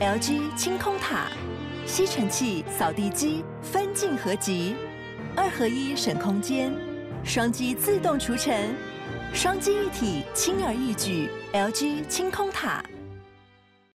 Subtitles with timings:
[0.00, 1.26] LG 清空塔，
[1.84, 4.74] 吸尘器、扫地机分镜合集，
[5.36, 6.72] 二合一省空间，
[7.22, 8.74] 双击自动除尘，
[9.34, 11.28] 双机一体轻而易举。
[11.52, 12.82] LG 清空塔。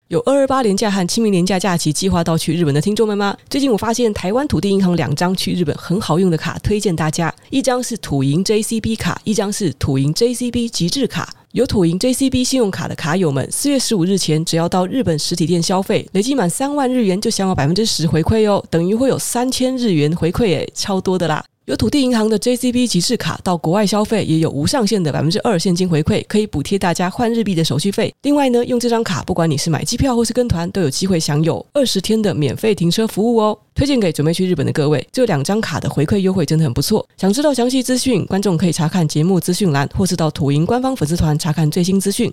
[0.09, 3.37] 有二二八年假和清明年假假期计划到去日本的听众们吗？
[3.49, 7.33] 最近我发现台湾土地银行两张去日本很好用的卡，推荐大家。
[7.49, 11.33] 一张是土银 JCB 卡，一张是土银 JCB 极致卡。
[11.53, 21.45] 有土银 JCB 信用卡的卡友们，四月十五日前只要到日本实体店消费，累计满三万日元就享有百分之十回馈哦，等于会有三千日元回馈诶，超多的啦！
[21.65, 28.13] 有土地银行的 JCB 极致卡，到国外消费也有无上限的百分之二现金回馈，可以补贴大家换日币的手续费。
[28.23, 33.57] 另外呢，用这张卡，不管你是买机票或是跟团，都有机会享有二十天的免费停车服务哦。
[33.75, 37.07] 推荐给准备去日本的各位，这两张卡的回馈优惠真的很不错。
[37.15, 42.31] 想知道详细资讯，观众可以查看节目资讯栏，或是到土银官方粉丝团查看最新资讯。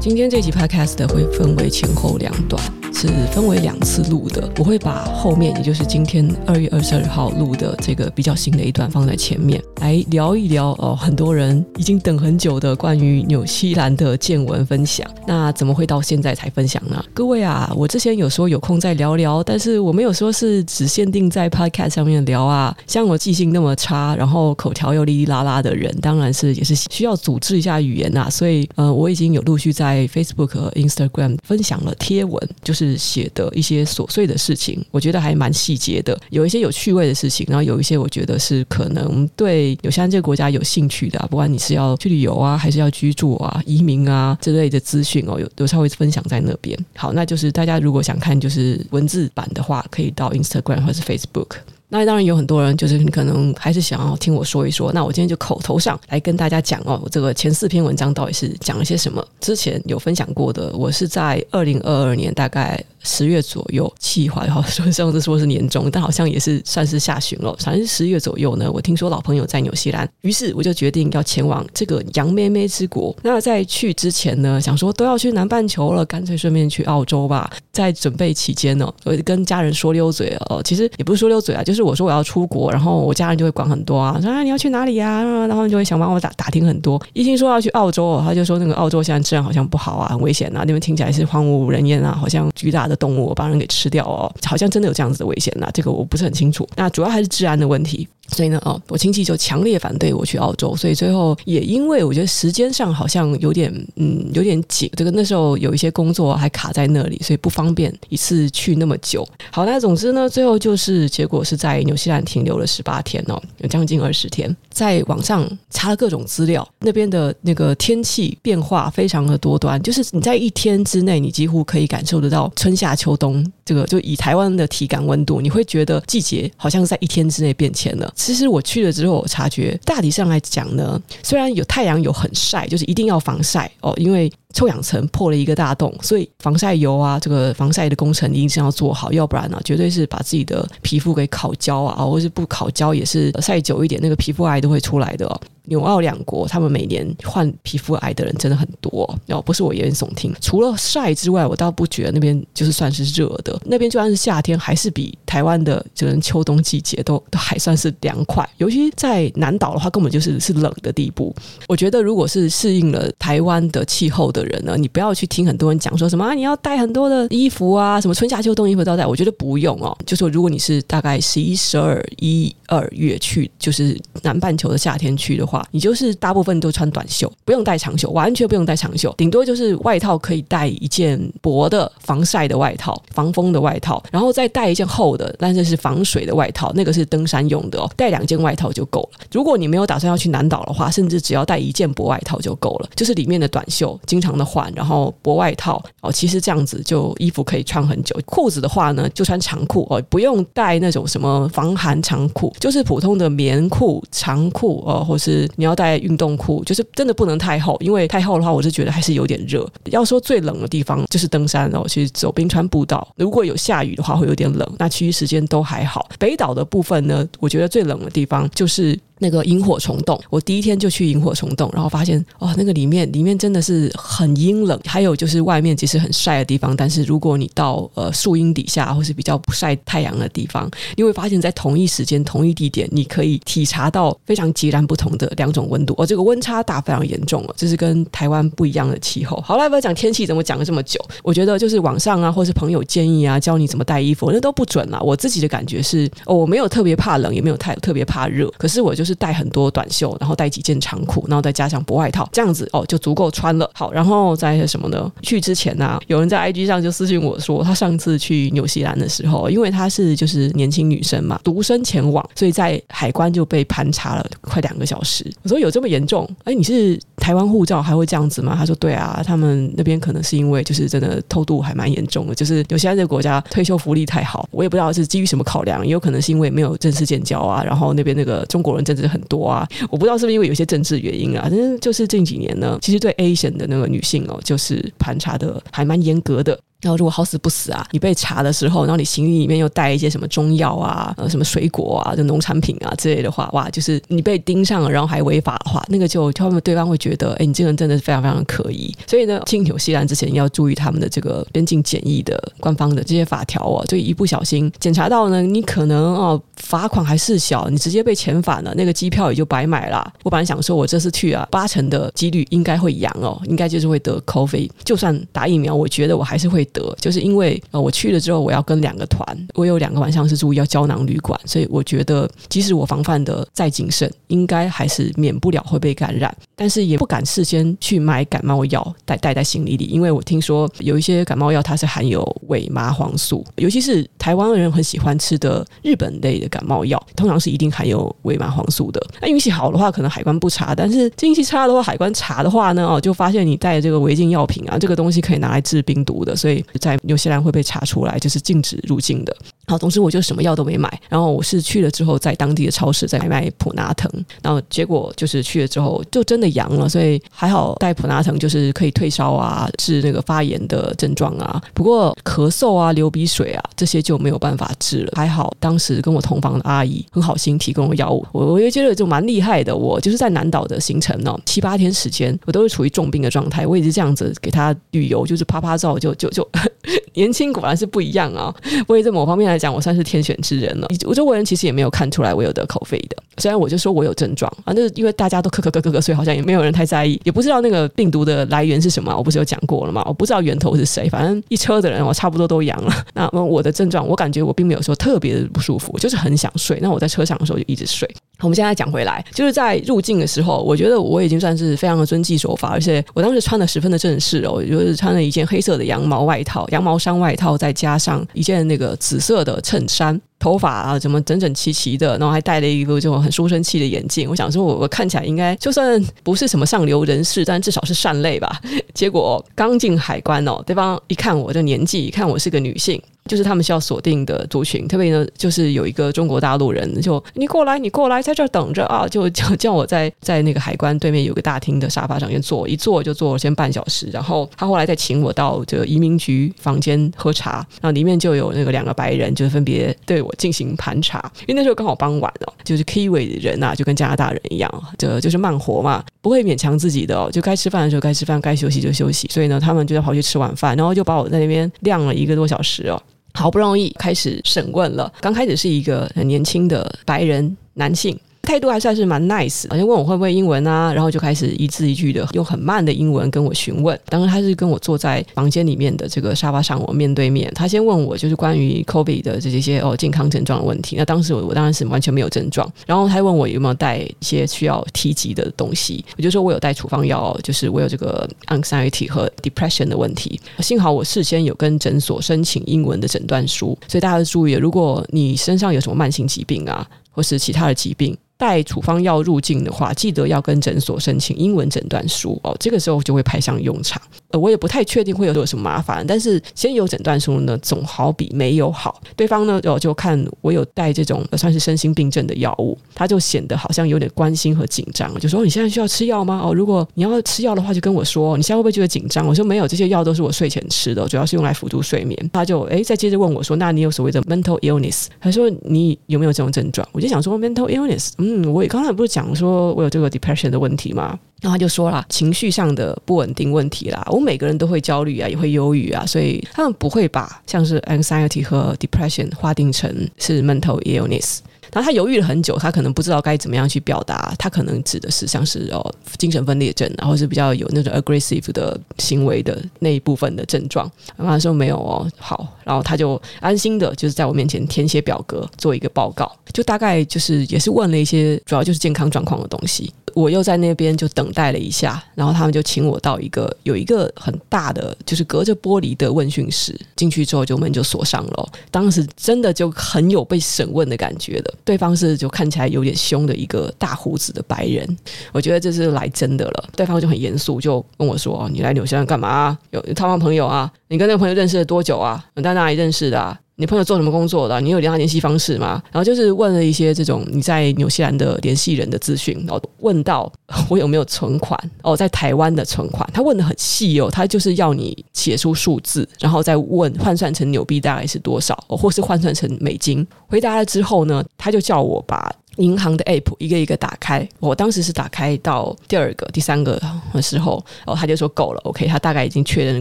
[0.00, 2.79] 今天这集 Podcast 会分为前后两段。
[2.92, 15.08] 是分为两次录的，我会把后面，也就是今天二月二十二号录的这个比较新的一段放在前面，来聊一聊哦，很多人已经等很久的关于纽西兰的见闻分享。
[15.26, 17.02] 那怎么会到现在才分享呢？
[17.14, 22.76] 各位啊，我之前有说有空再聊聊，但是我没有说是只限定在 Podcast 上面聊啊。
[22.86, 28.30] 像我记性那么差，然后口条又哩哩啦啦的人，当然是也是需要组织一下语言呐、啊。
[28.30, 32.79] 所以呃，我已经有陆续在 Facebook 和 Instagram 分享了贴文，就是。
[32.80, 46.78] 是写的一些琐碎的事情，我觉得还蛮细节的，有一些有趣味的事情，然后有一些我觉得是可能对纽西兰这个国家有兴趣的啊，不管你是要去旅游啊，还是要居住啊、移民啊之类的资讯哦，有有稍微分享在那边。
[46.96, 51.56] 好，那就是大家如果想看就是文字版的话，可以到 Instagram 或是 Facebook。
[51.90, 59.22] 那当然有很多人就是你可能还是想要听我说一说，那我今天就口头上来跟大家讲哦，我这个前四篇文章到底是讲了些什么？
[59.40, 62.82] 之前有分享过的，我是在二零二二年大概。
[63.02, 67.54] 十月左右，计划然后说上次说是年中，但好像也是算是下旬了。
[67.58, 73.14] 反正十月左右呢，我听说老朋友在纽西兰，于是我就决定要前往这个洋妹妹之国。
[73.22, 77.50] 那在去之前呢，想说都要去南半球了，干脆顺便去澳洲吧。
[77.72, 85.22] 在准备期间呢，我跟家人说溜嘴哦，其实也不是说溜嘴啊，就是我说我要出国，然后我家人就会管很多啊，说啊你要去哪里呀？
[85.46, 87.00] 然后就会想帮我打打听很多。
[87.12, 96.68] 一听说要去澳洲哦，他就说那个澳洲现在治安好像不好啊，很危险啊，那边听起来是荒无人烟啊，好像巨大的动物，我把人给吃掉哦，好像真的有这样子的危险呐，这个我不是很清楚。
[96.76, 98.06] 那主要还是治安的问题。
[98.30, 109.26] 所以呢，哦，我亲戚就强烈反对我去澳洲，所以最后也因为我觉得时间上好像有点，嗯，有点紧，这个那时候有一些工作还卡在那里，所以不方便一次去那么久。
[109.50, 128.12] 好，那总之呢，最后就是结果是在纽西兰停留了十八天哦，有将近二十天，在网上查了各种资料，那边的那个天气变化非常的多端，就是你在一天之内，你几乎可以感受得到春夏秋冬，这个就以台湾的体感温度，你会觉得季节好像在一天之内变迁了。
[128.22, 145.40] 其实我去了之后，我察觉大体上来讲呢，虽然有太阳有很晒，就是一定要防晒哦，因为臭氧层破了一个大洞，所以防晒油啊，这个防晒的工程一定是要做好，要不然呢，绝对是把自己的皮肤给烤焦啊，或是不烤焦也是晒久一点，那个皮肤癌都会出来的哦。
[145.66, 150.34] 纽澳两国，他们每年患皮肤癌的人真的很多哦，不是我言耸听。
[150.40, 153.56] 除了晒之外，我倒不觉得那边就是算是热的。
[153.66, 158.48] 那边就算是夏天，还是比台湾的这个秋冬季节都都还算是凉快。
[158.58, 161.32] 尤其在南岛的话，根本就是是冷的地步。
[161.68, 169.06] 我觉得，如果是适应了台湾的气候的的人呢，你不要去听很多人讲说什么啊，你要带很多的衣服啊，什么春夏秋冬衣服都要带。
[169.06, 169.96] 我觉得不用哦。
[170.06, 175.66] 就说如果你是大概十一、十二、一二月去，就是南半球的夏天去的话。
[175.70, 189.20] 你就是大部分都穿短袖，不用带长袖，完全不用带长袖，顶多就是外套可以带一件薄的防晒的外套、防风的外套，然后再带一件厚的，但是是防水的外套，那个是登山用的哦，带两件外套就够了。
[189.32, 198.18] 如果你没有打算要去南岛的话，甚至只要带一件薄外套就够了，就是里面的短袖经常的换，然后薄外套哦，其实这样子就衣服可以穿很久。
[198.26, 205.48] 裤子的话呢，就穿长裤哦，不用带那种什么防寒长裤，就是普通的棉裤、长裤哦，或是。
[205.56, 209.66] 你要带运动裤，就是真的不能太厚，因为太厚的话，我是觉得还是有点热。
[209.86, 216.08] 要说最冷的地方就是登山哦，其实走冰川步道，如果有下雨的话会有点冷，那其余时间都还好。
[216.18, 218.98] 北岛的部分呢，我觉得最冷的地方就是。
[219.20, 220.20] 那个萤火虫洞。
[220.28, 235.94] 我第一天就去萤火虫洞，然后发现哦，那个里面里面真的是很阴冷，还有就是外面其实很晒的地方，但是如果你到呃树荫底下或是比较不晒太阳的地方，你会发现在同一时间、同一地点，你可以体察到非常截然不同的两种温度。
[235.96, 239.40] 哦，这个温差大非常严重了，这是跟台湾不一样的气候。
[239.44, 240.98] 好，来不要讲天气，怎么讲了这么久？
[241.22, 245.00] 我觉得就是网上啊，或是朋友建议啊，教你怎么带衣服，那都不准啊。
[245.00, 253.68] 我自己的感觉是，哦，我没有特别怕冷，也没有太特别怕热，可是我就是是带很多短袖，然后带几件长裤，然后再加上薄外套，这样子哦就足够穿了。
[253.74, 255.10] 好，然后再什么呢？
[255.22, 265.28] 去之前呢、有人在 IG 上就私信我说，他上次去纽西兰的时候，因为他是就是年轻女生嘛，独身前往，所以在海关就被盘查了快两个小时。
[265.42, 266.28] 我说有这么严重？
[266.44, 268.54] 哎，你是台湾护照还会这样子吗？
[268.56, 286.58] 他说对啊，他们那边可能是因为就是真的偷渡还蛮严重的，就是纽西兰这个国家退休福利太好，我也不知道是基于什么考量，也有可能是因为没有正式建交啊，然后那边那个中国人真的是很多啊，我不知道是不是因为有些政治原因啊，反正就是近几年呢，其实对 Asian 的那个女性哦，就是盘查的还蛮严格的。
[286.80, 298.94] 然后如果好死不死啊，你被查的时候，然后你行李里面又带一些什么中药啊、呃什么水果啊、就农产品啊之类的话，哇，就是你被盯上了，然后还违法的话，那个就他们对方会觉得，哎，你这个人真的是非常非常的可疑。
[299.06, 310.10] 所以呢，进纽西兰之前要注意他们的这个边境检疫的官方的这些法条哦，就一不小心检查到呢，你可能哦罚款还事小，你直接被遣返了，那个机票也就白买了。
[310.22, 319.24] 我本来想说，我这次去啊，八成的几率应该会阳哦，应该就是会得 COVID，就算打疫苗，我觉得我还是会得，就是因为呃我去了之后，我要跟两个团，
[319.54, 339.00] 我有两个晚上是住要胶囊旅馆，所以我觉得即使我防范的再谨慎，应该还是免不了会被感染，但是也不敢事先去买感冒药带带在行李里，因为我听说有一些感冒药它是含有伪麻黄素，尤其是台湾人很喜欢吃的日本类的感冒药，通常是一定含有伪麻黄素的。
[339.20, 349.36] 那运气好的话，可能海关不查；但是运气差的话，海关查的话呢，哦，就发现你带这个违禁药品啊，这个东西可以拿来治病毒的，所以在纽西兰会被查出来，就是禁止入境的。
[349.70, 354.10] 好，同时我就什么药都没买，然后我是去了之后，在当地的超市在买普拿疼，
[354.42, 361.62] 然后结果就是去了之后就真的阳了，所以还好带普拿疼就是可以退烧啊，治那个发炎的症状啊。
[361.72, 365.12] 不过咳嗽啊、流鼻水啊这些就没有办法治了。
[365.14, 369.76] 还好当时跟我同房的阿姨很好心提供了药物，我我也觉得就蛮厉害的。
[369.76, 376.48] 我就是在南岛的行程呢、七八天时间，我都是处于重病的状态，我一直这样子给他旅游，就是趴趴走就就就。
[377.14, 378.54] 年轻果然是不一样啊！
[378.86, 380.88] 我也在某方面来讲，我算是天选之人了。
[381.06, 389.14] 我周围人其实也没有看出来我有得 COVID 的，虽然我就说我有症状啊，那因为大家都咳咳咳咳咳，所以好像也没有人太在意，也不知道那个病毒的来源是什么。
[389.16, 390.02] 我不是有讲过了吗？
[390.06, 392.92] 我不知道源头是谁，反正一车的人我差不多都阳了。
[393.14, 396.78] 那我的症状，我感觉我并没有说特别的不舒服，就是很想睡。
[396.80, 398.08] 那我在车上的时候就一直睡。
[398.40, 414.28] 我们现在讲回来，就是在入境的时候，我觉得我已经算是非常的遵纪守法，而且我当时穿的十分的正式哦，就是穿了一件黑色的羊毛外套，羊毛衫外套，再加上一件那个紫色的衬衫，头发啊怎么整整齐齐的，然后还戴了一个这种很书生气的眼镜。
[414.28, 418.60] 我想说，我我看起来应该就算不是什么上流人士，但至少是善类吧。
[418.94, 423.00] 结果刚进海关哦，对方一看我的年纪，一看我是个女性。
[423.30, 444.68] 就是他们需要锁定的族群，特别呢，就是有一个中国大陆人，就你过来，你过来，在这儿等着啊，就叫叫我在在那个海关对面有个大厅的沙发上面坐，一坐就坐了先半小时，然后他后来再请我到这个移民局房间喝茶，然后里面就有那个两个白人，就分别对我进行盘查，因为那时候刚好傍晚哦，就是 Kiwi 的人啊，就跟加拿大人一样，
[444.98, 453.00] 这就是慢活嘛，不会勉强自己的，就该吃饭的时候该吃饭，该休息就休息，所以呢，他们就要跑去吃晚饭，然后就把我在那边晾了一个多小时哦。
[453.32, 458.18] 好不容易开始审问了，刚开始是一个很年轻的白人男性。
[458.50, 463.96] 态度还算是蛮 nice，好像问我会不会英文啊，然后就开始一字一句的用很慢的英文跟我询问。
[464.06, 467.48] 当时他是跟我坐在房间里面的这个沙发上，我面对面。
[467.54, 470.96] 他先问我就是关于 COVID 的这些哦健康症状的问题。
[470.96, 472.68] 那当时我我当然是完全没有症状。
[472.88, 480.40] 然后他问我有没有带一些需要提及的东西，我就说我有带处方药，就是我有这个 anxiety 和 depression 的问题。
[480.58, 488.16] 幸好我事先有跟诊所申请英文的诊断书，所以大家注意，如果你身上有什么慢性疾病啊，或是其他的疾病。
[488.36, 494.00] 带处方药入境的话，记得要跟诊所申请英文诊断书哦，这个时候就会派上用场。
[494.30, 499.00] 呃，我也不太确定会有有什么麻烦，但是先有诊断书呢，总好比没有好。
[499.16, 506.40] 对方呢，就就看我有带这种算是身心病症的药物，他就显得好像有点关心和紧张，就说：“你现在需要吃药吗？
[506.44, 508.36] 哦，如果你要吃药的话，就跟我说。
[508.36, 531.38] 你现在会不会觉得紧张？”我说：“没有，这些药都是我睡前吃的，主要是用来辅助睡眠。”他就诶，再接着问我说：“那你有所谓的 mental illness？” 他说：“你有没有这种症状？”我就想说：“mental illness，嗯，我也刚才不是讲说我有这个 depression 的问题吗？”然后他就说了情绪上的不稳定问题啦，我每个人都会焦虑啊，也会忧郁啊，所以他们不会把像是 anxiety 和 depression 划定成是 mental illness。
[531.72, 540.90] 然后他犹豫了很久，他可能不知道该怎么样去表达，他可能指的是像是哦精神分裂症，然后是比较有那种 aggressive 的行为的那一部分的症状。
[541.16, 549.92] 然后他说没有哦，好，然后他就安心的就是在我面前填写表格，做一个报告，就大概就是也是问了一些主要就是健康状况的东西。
[550.14, 556.78] 我又在那边就等待了一下，然后他们就请我到一个有一个很大的，就是隔着玻璃的问讯室。
[556.96, 558.48] 进去之后，就门就锁上了。
[558.70, 561.54] 当时真的就很有被审问的感觉的。
[561.64, 564.98] 对方是就看起来有点凶的一个大胡子的白人，
[565.32, 566.68] 我觉得这是来真的了。
[566.76, 569.56] 对方就很严肃，就跟我说：“你来纽西兰干嘛？
[569.70, 570.70] 有有台湾朋友啊？
[570.88, 572.24] 你跟那个朋友认识了多久啊？
[572.34, 574.58] 你在哪里认识的啊？”你朋友做什么工作的？
[574.58, 575.82] 你有联他联系方式吗？
[575.92, 580.32] 然后就是问了一些这种你在纽西兰的联系人的资讯，然后问到
[580.70, 590.06] 我有没有存款哦，在台湾的存款，他问得很细哦，他就是要你写出数字，然后再问换算成纽币大概是多少，或是换算成美金。
[590.26, 592.32] 回答了之后呢，他就叫我把。
[592.56, 596.82] 银行的 app 一个一个打开，我当时是打开到第二个、第三个
[597.14, 599.80] 的时候，然后他就说够了，OK，他大概已经确认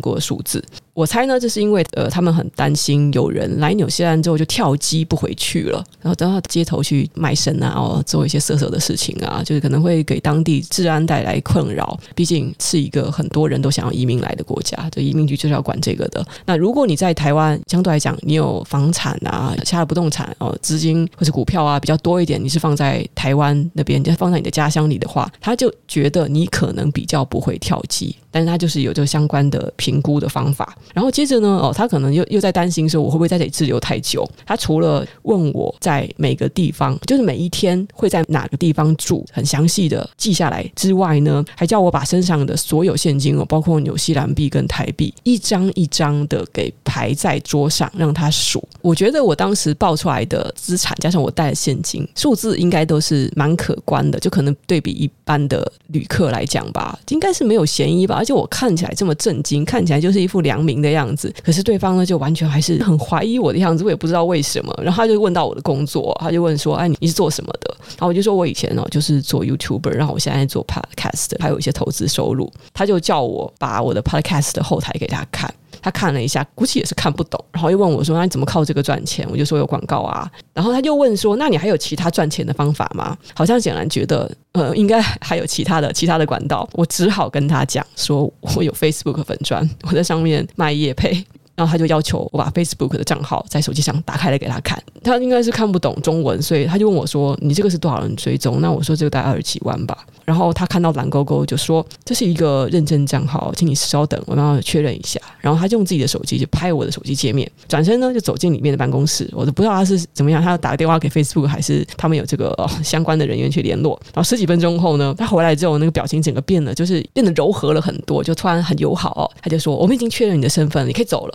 [0.00, 0.62] 过数字。
[0.98, 11.98] 我猜呢，这是因为呃，他们很担心有人来纽西兰之后就跳机不回去了，然后到街头去卖身啊，哦，做一些色色的事情啊，就是可能会给当地治安带来困扰。
[12.14, 16.24] 毕竟是一个很多人都想要移民来的国家，这移民局就是要管这个的。
[16.44, 22.68] 那如果你在台湾，相对来讲，你有房产啊、其他的不动产哦、资金或是股票啊比较多一点，你是放。
[22.68, 28.14] 放在台湾那边，就放在你的家乡里的话，他就觉得你可能比较不会跳机。
[28.38, 34.24] 但他就是有这个相关的评估的方法，然后接着呢，哦，他可能又又在担心说我会不会在这里滞留太久。
[34.46, 48.62] 他除了问我在每个地方，就是每一天会在哪个地方住，很详细的记下来之外呢，还叫我把身上的所有现金哦，包括纽西兰币跟台币，一张一张的给排在桌上让他数。
[48.80, 58.22] 我觉得我当时报出来的资产加上我带的现金数字，应该都是蛮可观的，就可能对比一般的旅客来讲吧，应该是没有嫌疑吧。
[58.28, 61.34] 就我看起来这么震惊，看起来就是一副良民的样子。
[61.42, 64.80] 可是对方呢，就完全还是很怀疑我的样子，我也不知道为什么。
[64.82, 75.50] 然后他就问到我的工作，他就问说：“哎，你是做什么的？”然后我就说：“我以前哦，就是做 YouTuber，然后我现在做 Podcast，还有一些投资收入。”他就叫我把我的 Podcast 的后台给他看。
[75.80, 86.68] 他看了一下，估计也是看不懂，然后又问我说：“那你怎么靠这个赚钱？”我就说：“有广告啊。”然后他又问说：“那你还有其他赚钱的方法吗？”好像显然觉得，呃，应该还有其他的其他的管道。
[86.72, 91.24] 我只好跟他讲说：“我有 Facebook 粉砖，我在上面卖业配。”
[91.58, 94.80] 然后他就要求我把 Facebook 的账号在手机上打开来给他看。
[95.02, 109.28] 他应该是看不懂中文，所以他就问我说：“你这个是多少人追踪？”那我说：“这个大概二十几万吧。”然后他看到蓝勾勾就说：“这是一个认证账号，请你稍等，我要确认一下。”然后他就用自己的手机就拍我的手机界面，转身呢就走进里面的办公室。
[109.32, 113.98] 我都不知道他是怎么样，他要打个电话给 Facebook 还是他们有这个、 相关的人员去联络。
[114.14, 121.34] 然后十几分钟后呢，他回来之后那个表情整个变了，就是变得柔和了很多，就突然很友好、他就说：“我们已经确认你的身份，你可以走了。”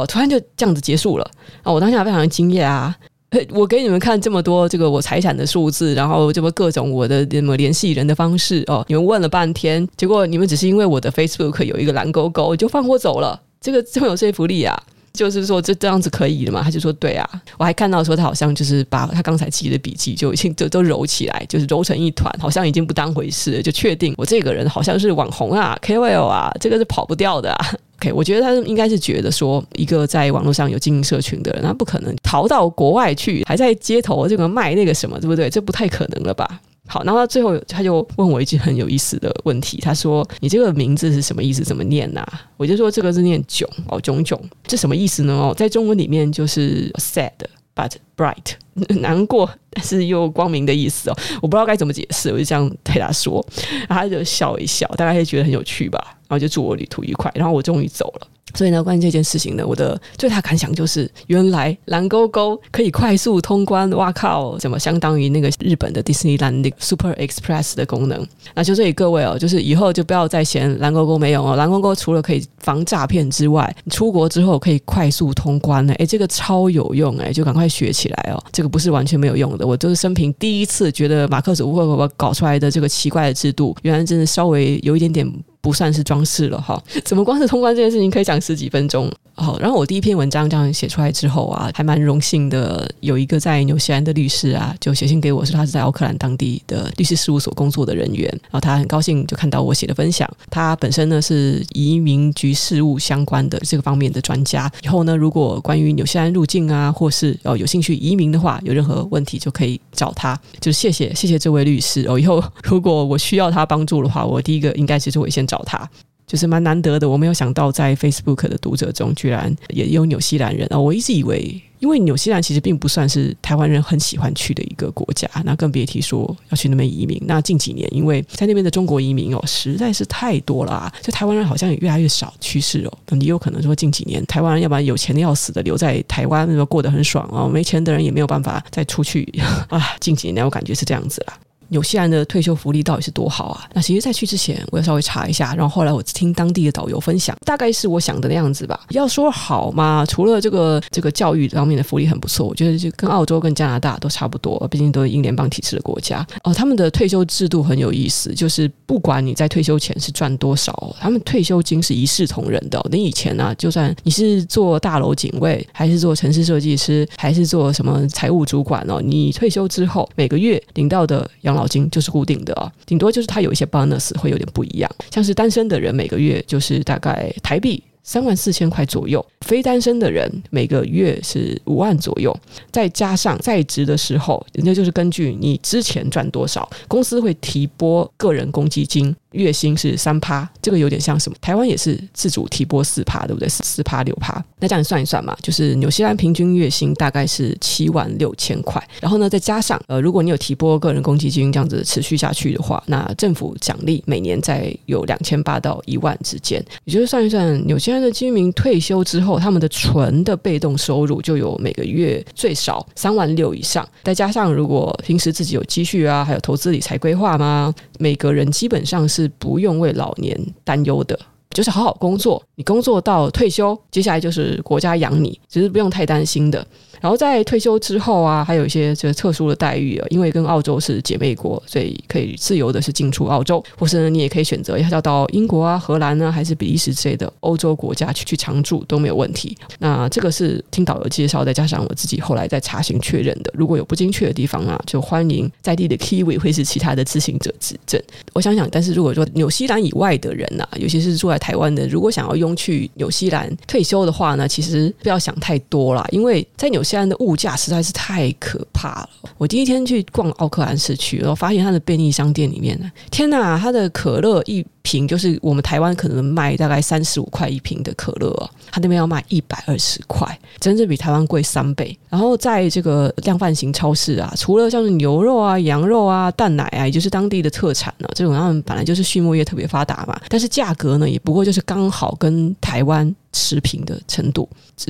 [0.00, 1.30] 哦，突然就这样子结束了
[1.62, 1.70] 啊！
[1.70, 2.96] 我当下非常的惊讶啊！
[3.52, 14.82] 我给你们看这么多这个我财产的数字，然后这么各种我的什么联系人的方式哦，你们问了半天，结果你们只是因为我的 Facebook 有一个蓝勾勾就放我走了，这个这么有说服力啊！
[15.12, 16.62] 就是说这这样子可以的嘛？
[16.62, 27.66] 他就说对啊，我还看到说他好像就是把他刚才记的笔记就已经都都揉起来，就是揉成一团，好像已经不当回事，就确定我这个人好像是网红啊，KOL 啊，这个是跑不掉的啊。
[27.98, 35.50] OK，我觉得他应该是觉得说，一个在网络上有经营社群的人，他不可能逃到国外去，还在街头这个卖那个什么，对不对？
[35.50, 36.60] 这不太可能了吧？
[36.90, 41.62] 好，然后他最后他就问我一句很有意思的问题，他说：“你这个名字是什么意思？
[41.62, 45.32] 怎么念呐、啊？”我就说：“这个是念囧哦，囧囧，这什么意思呢？
[45.32, 47.30] 哦，在中文里面就是 sad
[47.76, 48.54] but bright，
[49.00, 51.16] 难过但是又光明的意思哦。
[51.40, 53.44] 我不知道该怎么解释，我就这样对他说，
[53.88, 55.98] 然后他就笑一笑，大概是觉得很有趣吧。
[56.28, 58.26] 然后就祝我旅途愉快，然后我终于走了。
[58.54, 68.26] 所以呢，关于这件事情呢，我的最大感想就是，原来蓝勾勾可以快速通关，哇靠，怎么相当于那个日本的迪士尼蓝那个 Super Express 的功能？
[68.54, 85.30] 那就这里各位哦，就是以后就不要再嫌蓝勾勾没有哦，蓝勾勾除了可以防诈骗之外，出国之后可以快速通关呢，诶，这个超有用诶，就赶快学起来哦，这个不是完全没有用的，我都是生平第一次觉得马克祖克搞出来的这个奇怪的制度，原来真的稍微有一点点。
[85.60, 89.10] 不算是装饰了哈， 怎么光是通关这件事情可以讲十几分钟？
[89.34, 115.46] 好，然后我第一篇文章这样写出来之后啊，还蛮荣幸的，有一个在纽西兰的律师啊，就写信给我说他是在奥克兰当地的律师事务所工作的人员，然后他很高兴就看到我写的分享，他本身呢是移民局事务相关的这个方面的专家，以后呢如果关于纽西兰入境啊，或是哦有兴趣移民的话，有任何问题就可以找他，就谢谢谢谢这位律师哦，以后如果我需要他帮助的话，我第一个应该是就会先。
[115.50, 115.88] 找他
[116.26, 120.78] 就是蛮难得的，我没有想到在 Facebook 的读者中居然也有纽西兰人啊！
[120.78, 127.20] 我一直以为，因为纽西兰其实并不算是台湾人很喜欢去的一个国家，那更别提说要去那边移民。
[127.26, 133.18] 那近几年，因为在那边的中国移民哦实在是太多了啊，就台湾人好像也越来越少趋势哦。
[133.18, 139.28] 也有可能说近几年台湾人要不然有钱的要死的留在台湾，那过得很爽哦，没钱的人也没有办法再出去
[139.68, 139.82] 啊。
[139.98, 141.36] 近几年我感觉是这样子啦。
[141.70, 143.68] 纽西兰的退休福利到底是多好啊？
[143.72, 148.78] 那其实，在去之前，我要稍微查一下，然后后来我听当地的导游分享，大概是我想的那样子吧。
[148.90, 156.52] 要说好嘛，除了这个这个教育方面的福利很不错，我觉得就跟澳洲跟加拿大都差不多，毕竟都是英联邦体制的国家哦。
[156.52, 162.84] 他们的退休制度很有意思，就是不管你在退休前是赚多少，他们退休金是一视同仁的。
[162.90, 182.36] 你以前呢、啊，就算你是做大楼警卫，还是做城市设计师，还是做什么财务主管哦，你退休之后每个月领到的养老老金就是固定的啊，顶多就是它有一些 bonus 会有点不一样，像是单身的人每个月就是大概台币三万四千块左右，非单身的人每个月是五万左右，
[182.70, 189.14] 再加上在职的时候，人家就是根据你之前赚多少，公司会提拨个人公积金。
[189.30, 191.38] 月薪是三趴，这个有点像什么？
[191.40, 193.48] 台湾也是自主提拨四趴，对不对？
[193.48, 217.74] 四趴六趴，那这样算一算嘛，就是纽西兰平均月薪大概是七万六千块，然后呢，再加上呃，如果你有提拨个人公积金这样子持续下去的话，那政府奖励每年在有两千八到一万之间，也就是算一算，纽西兰的居民退休之后，他们的纯的被动收入就有每个月最少三万六以上，再加上如果平时自己有积蓄啊，还有投资理财规划吗？
[217.98, 221.18] 每个人基本上是不用为老年担忧的，
[221.50, 226.66] 就是好好工作，你工作到退休，接下来就是国家养你，只是不用太担心的。
[227.00, 239.56] 然后在退休之后啊，还有一些这个特殊的待遇啊，因为跟澳洲是姐妹国，所以可以自由的是进出澳洲，或是呢，你也可以选择要到英国啊、荷兰呢，还是比利时之类的欧洲国家去去常住都没有问题。
[239.78, 243.50] 那这个是听导游介绍，再加上我自己后来再查询确认的。
[243.54, 248.00] 如果有不精确的地方啊，就欢迎在地的 Kiwi 或是其他的知情者指正。
[248.32, 259.08] 我想想，但是如果说纽西兰以外的人呐、啊，尤其是住在台湾的，如果想要用去纽西兰退休的话呢，其实不要想太多啦，因为在纽现在的物价实在是太可怕了。
[259.38, 262.76] 我第一天去逛奥克兰市区，然后发现它的便利商店里面，
[263.12, 271.96] 天哪，它的可乐一瓶就是我们台湾可能卖大概三十五块一瓶的可乐，它那边要卖一百二十块，真正比台湾贵三倍。
[272.10, 284.48] 然后在这个量贩型超市啊，除了像是牛肉啊、羊肉啊、蛋奶啊，也就是当地的特产呢、这种他们本来就是畜牧业特别发达嘛，但是价格呢，也不过就是刚好跟台湾持平的程度。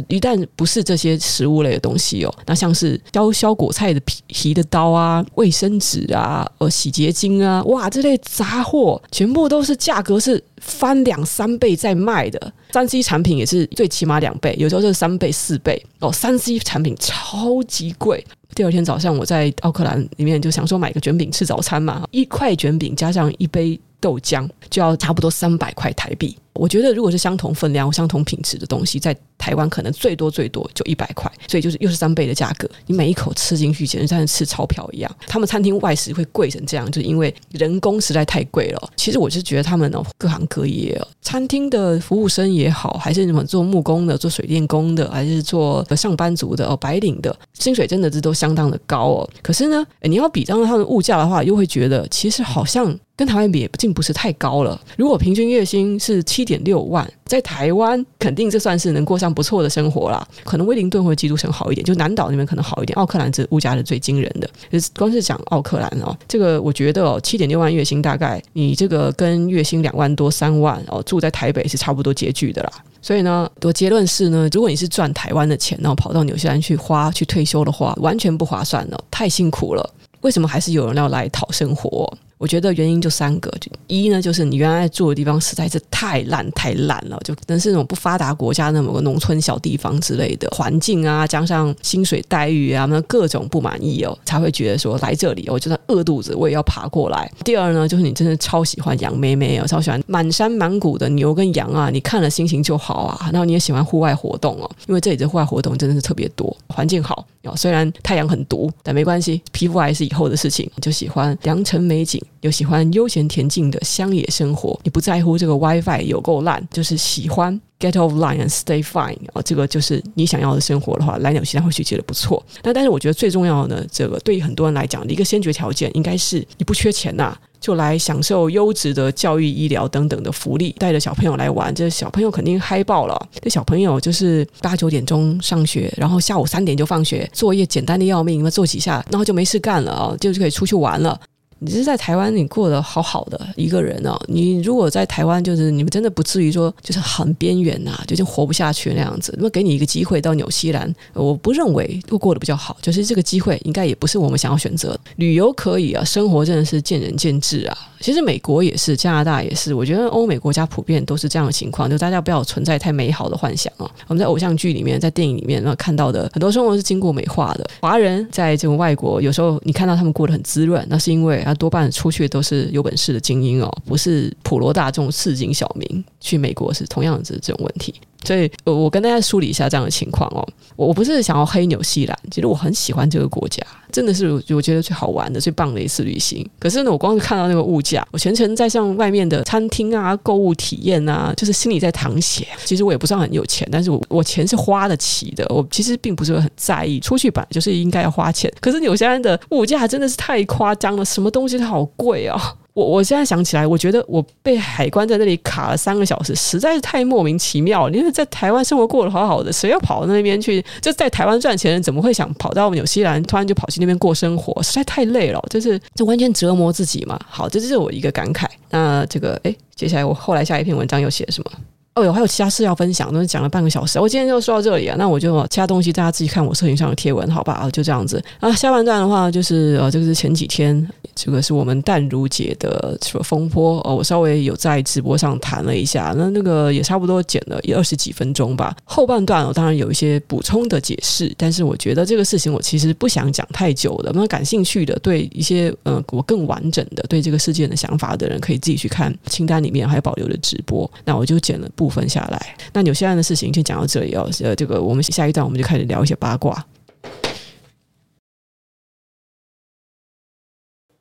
[0.08, 12.52] 一旦不是这些食物类的东西哦，那像是削削果菜的皮皮的刀啊、卫生纸啊、呃洗洁精啊，哇，这类杂货全部都是价格是翻两三倍在卖的。
[12.72, 16.12] 三 C 产品也是最起码两倍，有时候是三倍四倍哦。
[16.12, 18.24] 三 C 产品超级贵。
[18.54, 26.36] 第二天早上我在奥克兰里面就想说买个卷饼吃早餐嘛，一块卷饼加上一杯豆浆就要差不多三百块台币。
[26.52, 32.68] 我觉得，如果是相同分量、相同品质的东西，在台湾可能最多最多就一百块，所以就是又是三倍的价格。
[32.86, 35.10] 你每一口吃进去，简直像是吃钞票一样。
[35.26, 38.90] 他们餐厅外食会贵成这样，就因为人工实在太贵了。
[38.96, 49.30] 其实我是觉得他们哦，各行各业哦，餐厅的服务生也好，还是什么做木工的、做水电工的，还是做上班族的哦，白领的薪水真的是都相当的高哦。
[49.42, 52.98] 可是呢，你要比较他的物价的话，又会觉得其实好像。
[53.20, 54.80] 跟台湾比也并不是太高了。
[54.96, 60.26] 如果平均月薪是七点六万，在台湾肯定这算是能过上不错的生活啦。
[60.42, 62.96] 可能威灵顿或基督城好一点，就南岛那边可能好一点。
[62.96, 72.72] 奥克兰这物价是最惊人的，就是光是讲奥克兰哦，这个我觉得哦，七点六万月薪大概你这个跟月薪两万多三万哦，住在台北是差不多拮据的啦。
[73.02, 79.94] 所以呢，我结论是呢，如果你是赚台湾的钱，然后跑到纽西兰去花去退休的话，完全不划算了，太辛苦了。
[80.22, 82.10] 为什么还是有人要来讨生活？
[82.40, 97.30] 我觉得原因就三个，就一呢，就是你原来住的地方实在是太烂太烂了，就可能是那种不发达国家的某个农村小地方之类的环境啊，加上薪水待遇啊，那各种不满意哦，才会觉得说来这里，我就算饿肚子我也要爬过来。
[97.44, 103.28] 第二呢，就是你真的超喜欢羊咩咩哦，超喜欢满山满谷的牛跟羊啊，你看了心情就好啊。
[103.30, 107.54] 然后你也喜欢户外活动哦，因为这里的户外活动真的是特别多，环境好哦。
[107.54, 110.66] 虽然太阳很毒，但没关系，皮肤癌是以后的事情。
[110.80, 112.18] 就喜欢良辰美景。
[112.40, 122.42] 有喜欢悠闲恬静的乡野生活，你不在乎这个 WiFi 有够烂，就是喜欢 get offline and stay fine 啊，这个就是你想要的生活的话，来纽西兰或许觉得不错。
[122.62, 133.28] 那但是我觉得最重要的呢，这个对于很多人来讲的一个先决条件，应该是你不缺钱呐、就来享受优质的教育、医疗等等的福利，带着小朋友来玩，这小朋友肯定嗨爆了。
[133.42, 141.20] 这小朋友就是八九点钟上学，然后下午三点就放学，作业简单的要命，那做几下，然后就没事干了啊，就就可以出去玩了。
[141.62, 144.18] 你是在台湾，你过得好好的一个人哦。
[144.26, 149.34] 你如果在台湾，就是你们真的不至于说就是很边缘呐，就已经活不下去那样子。
[149.36, 152.78] 那么给你一个机会到纽西兰，我不认为会过得比较好。
[152.80, 154.98] 就是这个机会应该也不是我们想要选择。
[155.16, 157.76] 旅游可以啊，生活真的是见仁见智啊。
[158.00, 159.74] 其实美国也是，加拿大也是。
[159.74, 163.84] 我觉得欧美国家普遍都是这样的情况，就大家不要存在太美好的幻想啊。
[164.06, 167.68] 我们在偶像剧里面，在电影里面那看到的很多生活是经过美化的。
[167.82, 171.44] 华人在这种外国，有时候你看到他们过得很滋润，那是因为。
[171.54, 176.04] 多半出去都是有本事的精英哦，不是普罗大众市井小民。
[176.20, 180.46] 去美国是同样的这种问题，所以我我跟大家梳理一下这样的情况哦。
[180.76, 186.48] 我我不是想要黑纽西兰，其实我很喜欢这个国家，真的是我觉得最好玩的、最棒的一次旅行。
[186.58, 192.46] 可是呢，我光是看到那个物价，我全程在像外面的餐厅啊、购物体验啊，就是心里在淌血。
[192.64, 195.44] 其实我也不算很有钱，但是我我钱是花得起的。
[195.50, 198.50] 我其实并不是很在意，出去本来就是应该要花钱。
[198.60, 202.54] 可是纽西兰的物价真的是太夸张了，什么东西都好贵啊！
[202.72, 207.96] 我我现在想起来，我觉得我被海关在那里卡了三个小时，实在是太莫名其妙了。
[207.96, 210.64] 因为在台湾生活过得好好的，谁要跑到那边去？
[210.80, 214.62] 就在台湾赚钱，怎么会想跑到纽西兰，突然就跑去那边过生活？
[214.62, 217.18] 实在太累了，就是这完全折磨自己嘛。
[217.28, 218.46] 好，这就是我一个感慨。
[218.70, 221.50] 那这个，诶，接下来我后来下一篇文章又写什么？
[221.96, 223.98] 哦哟，还有其他事要分享，都是讲了半个小时。
[223.98, 227.54] 我今天就说到这里啊，那我就其他东西大家自己看我社群上的贴文，好吧？
[227.54, 228.52] 啊，就这样子啊。
[228.52, 238.76] 下半段的话就是呃，这个是前几天，这个是我们淡如姐的什么风波哦，我稍微有在直播上谈了一下，那那个也差不多剪了也二十几分钟吧。
[238.84, 244.12] 后半段我当然有一些补充的解释，但是我觉得这个事情我其实不想讲太久的。
[244.14, 250.88] 那感兴趣的，对一些呃我更完整的对这个事件的想法的人，可以自己去看清单里面还有保留的直播。
[251.04, 252.56] 那我就剪了部分下来。
[252.74, 254.28] 那纽西兰的事情先讲到这里哦。
[254.42, 256.62] 呃，这个我们下一段我们就开始聊一些八卦。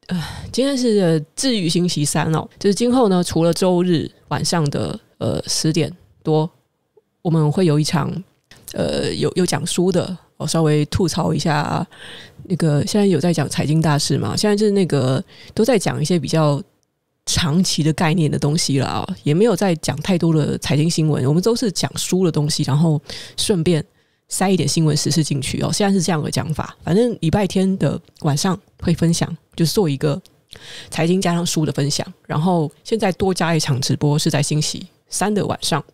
[0.07, 5.91] 呃，今天是呃治愈星期三哦，就是今后呢，除了周日晚上的呃十点
[6.23, 6.49] 多，
[7.21, 8.09] 我们会有一场
[8.71, 11.85] 呃有有讲书的，我稍微吐槽一下
[12.45, 14.33] 那个现在有在讲财经大事嘛？
[14.37, 15.21] 现在就是那个
[15.53, 16.63] 都在讲一些比较。
[17.31, 22.99] 长期的概念的东西了啊，也没有再讲太多的财经新闻，我们都是讲书的东西，然后
[23.37, 23.85] 顺便
[24.29, 25.71] 塞一点新闻时事进去哦。
[25.71, 30.19] 现在是这样的讲法，反正礼拜天的晚上会分享，就是做一个
[30.89, 35.85] 财经加上书的分享，然后现在多加一场直播是在星期三的晚上，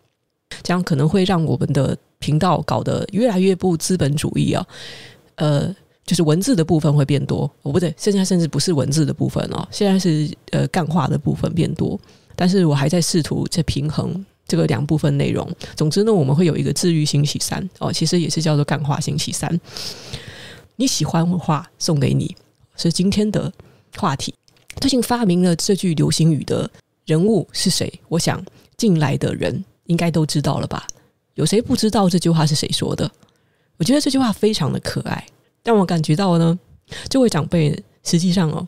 [0.63, 4.65] 这样可能会让我们的频道搞得越来越不资本主义啊，
[5.35, 5.75] 呃。
[6.05, 11.99] 就是文字的部分会变多，哦不对，现在甚至不是文字的部分哦，现在是呃干话的部分变多，
[12.35, 15.49] 但是我还在试图在平衡这个两部分内容。
[15.75, 19.59] 总之呢，我们会有一个治愈星期三哦，其实也是叫做干话星期三。
[20.75, 22.35] 你喜欢的话送给你，
[22.75, 23.51] 是今天的
[23.97, 24.33] 话题。
[24.79, 26.69] 最近发明了这句流行语的
[27.05, 27.91] 人物是谁？
[28.09, 28.43] 我想
[28.77, 30.85] 进来的人应该都知道了吧？
[31.33, 33.09] 有谁不知道这句话是谁说的？
[33.77, 35.25] 我觉得这句话非常的可爱。
[35.65, 36.57] 让我感觉到呢，
[37.09, 38.65] 这位长辈实际上哦，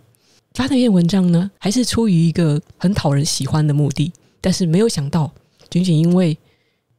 [0.56, 5.32] 发那篇文章呢，还是出于一个很讨人喜欢的目的，但是没有想到，
[5.70, 6.36] 仅仅因为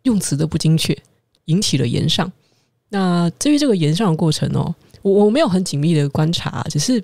[0.05, 0.97] 用词的不精确，
[1.47, 2.31] 引起了言上。
[2.91, 7.03] 那至于这个言上的过程哦，我我没有很紧密的观察，只是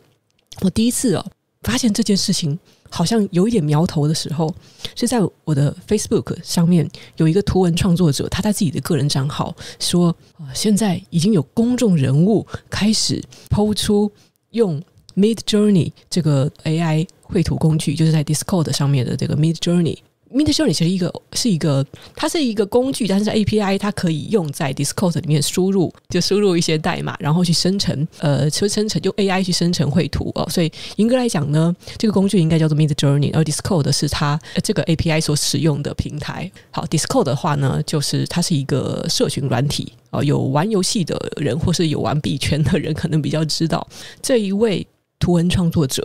[0.60, 1.26] 我第一次哦
[1.62, 2.56] 发现这件事情
[2.94, 4.54] 好像有一点苗头的时候，
[4.94, 10.14] 是在我的 Facebook 上面有一个图文创作者，他在自己的个人账号说，
[10.54, 14.08] 现在已经有公众人物开始抛出
[14.50, 14.80] 用
[15.16, 19.98] Midjourney 这个 AI 绘图工具，就是在 Discord 上面的这个 Mid Journey
[20.34, 30.44] Midjourney 其实一个是一个，它是一个工具，但是 API 它可以用在 Discord 里面输入，就输入一些代码，然后去生成，呃，去生成用 AI 去生成绘图哦。
[30.50, 36.50] 所以严格来讲呢，这个工具应该叫做 Midjourney，而 Discord 是它这个 API 所使用的平台。
[36.72, 43.86] 好，Discord 的话呢，就是它是一个社群软体哦，有玩游戏的人或是有玩币圈的人可能比较知道
[44.20, 44.84] 这一位
[45.20, 46.04] 图文创作者。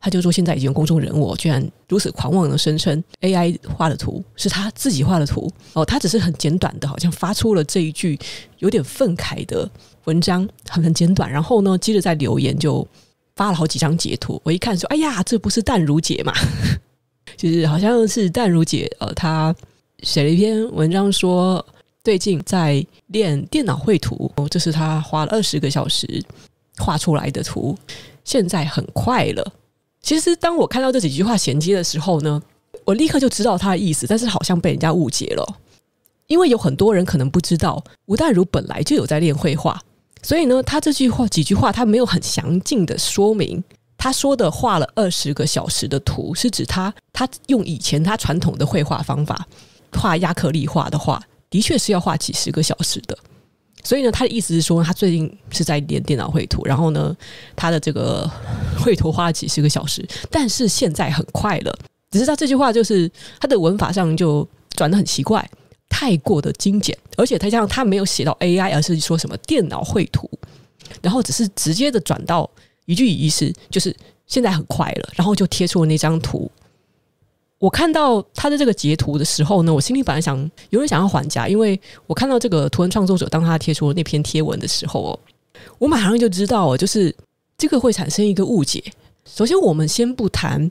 [0.00, 8.18] 他就说，现在已经公众人物居然如此狂妄的声称 AI 画的图是他自己画的图哦，他只是很简短的，好像发出了这一句
[8.58, 9.68] 有点愤慨的
[10.04, 11.30] 文章，很很简短。
[11.30, 12.86] 然后呢，接着在留言就
[13.34, 14.40] 发了好几张截图。
[14.44, 16.32] 我一看说，哎呀，这不是淡如姐嘛？
[17.36, 19.54] 就是好像是淡如姐，呃，她
[20.04, 21.64] 写了一篇文章说，
[22.04, 26.22] 最近在练电脑绘图，哦，这是她花了二十个小时
[26.78, 27.76] 画出来的图，
[28.24, 29.52] 现在很快了。
[30.08, 32.42] 其实，当我看到这几句话衔接的时候呢，
[32.86, 35.56] 我立刻就知道他的意思，但是好像被人家误解了。
[36.28, 39.78] 因为有很多人可能不知道，吴淡如本来就有在练绘画，
[40.22, 43.62] 所以呢，他这句话几句话他没有很详尽的说明。
[43.98, 49.46] 他说的画了二十个小时的图，是指他他用以前他传统的绘画方法
[49.92, 53.18] 画亚克力画的话，的确是要画几十个小时的。
[53.82, 57.16] 所以呢，他的意思是说，他最近是在练电脑绘图，然后呢，
[57.56, 58.30] 他的这个
[58.78, 61.78] 绘图花了几十个小时，但是现在很快了。
[62.10, 65.48] 只是他这句话就是他的文法上就转的很奇怪，
[65.88, 70.28] 太过的精简，而且他这样他没有写到 AI，而是说什么电脑绘图，
[71.02, 72.48] 然后只是直接的转到
[72.86, 73.94] 一句意思，就是
[74.26, 76.50] 现在很快了，然后就贴出了那张图。
[77.58, 80.38] 我看到他的这个截图的时候呢，我心里本来想
[80.70, 85.20] 有点想要还价，因为我看到这个图文创作者当他贴出那篇贴文的时候哦，
[85.78, 87.14] 我马上就知道哦，就是
[87.56, 88.82] 这个会产生一个误解。
[89.24, 90.70] 首先，我们先不谈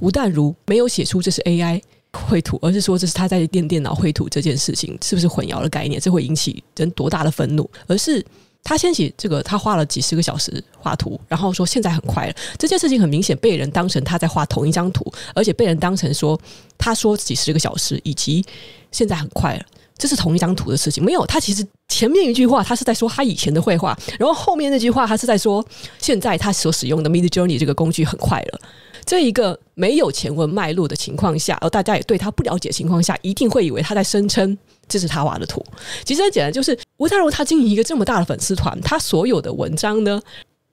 [0.00, 1.80] 吴淡如没有写出这是 AI
[2.12, 5.98] 绘图，而是说这是他在练电脑绘图这件事情是不是混淆了概念？
[6.00, 7.68] 这会引起人多大的愤怒？
[7.86, 8.24] 而是。
[8.62, 12.34] 他先起这个，他画了几十个小时画图，然后说现在很快了。
[12.58, 16.38] 这件事情很明显被人当成他在画同一张图，而且被人当成说
[16.76, 18.44] 他说几十个小时以及
[18.90, 19.64] 现在很快了，
[19.96, 21.04] 这是同一张图的事情。
[21.04, 25.64] 没有，他其实前面一句话他是在说他以前的绘画，然后后面那句话他是在说
[25.98, 28.60] 现在他所使用的 Midjourney 这个工具很快了。
[29.04, 34.58] 这一个没有前文脉络的情况下，而大家也对他不了解的情况下，一定会以为他在声称。
[34.88, 35.64] 这是他画的图，
[36.04, 40.20] 其实很简单，就是吴淡如他经营一个这么大的粉丝团，他所有的文章呢，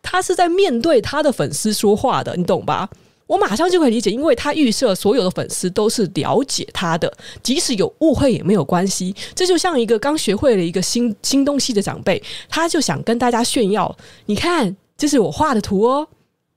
[0.02, 2.90] 他是在面对他的粉丝说话的，你懂吧？
[3.26, 9.16] 我马上就可以理解，因为他预设所有的粉丝都是了解他的，即使有误会也没有关系。
[9.34, 13.96] 这就像一个刚学会了一个新新东西的长辈，他就想跟大家炫耀，
[14.26, 16.08] 你看，这是我画的图哦。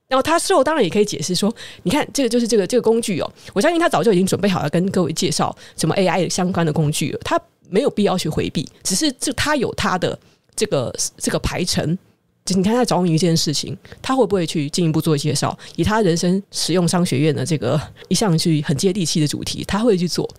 [0.07, 7.39] 然后他事后当然也可以解释说，你看这个就是这个这个工具哦，我相信他早就已经准备好要跟各位介绍什么 AI 相关的工具了，他
[7.69, 10.17] 没有必要去回避，只是就他有他的
[10.55, 11.97] 这个这个排程，
[12.45, 15.57] 就你看他着迷一件事情，他会不会去进一步做介绍？
[15.75, 20.29] 以他人生实用商学院的这个一项去很接地气的主题，他会去做。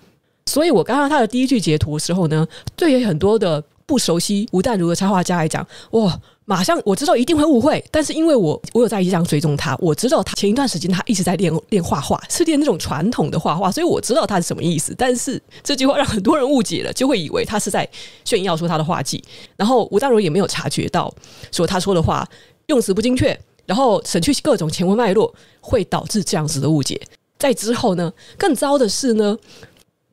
[0.47, 6.21] 所以我刚刚他的第一句截图的时候呢，对于很多的不熟悉吴淡如的插画家来讲，哇。
[6.51, 14.95] 马上我知道一定会误会，但是因为我我有在一上追踪他，我知道他前一段时间他一直在练练画画，是练那种传统的画画，所以我知道他是什么意思。
[14.97, 17.87] 但是这句话让很多人误解了，就会以为他是在
[18.25, 19.23] 炫耀说他的画技，
[19.57, 21.15] 然后吴淡如也没有察觉到
[21.53, 22.27] 说他说的话
[22.69, 26.99] 用词不精确，然后省去各种前文脉络，会导致这样子的误解。
[27.39, 29.37] 在之后呢，更糟的是呢，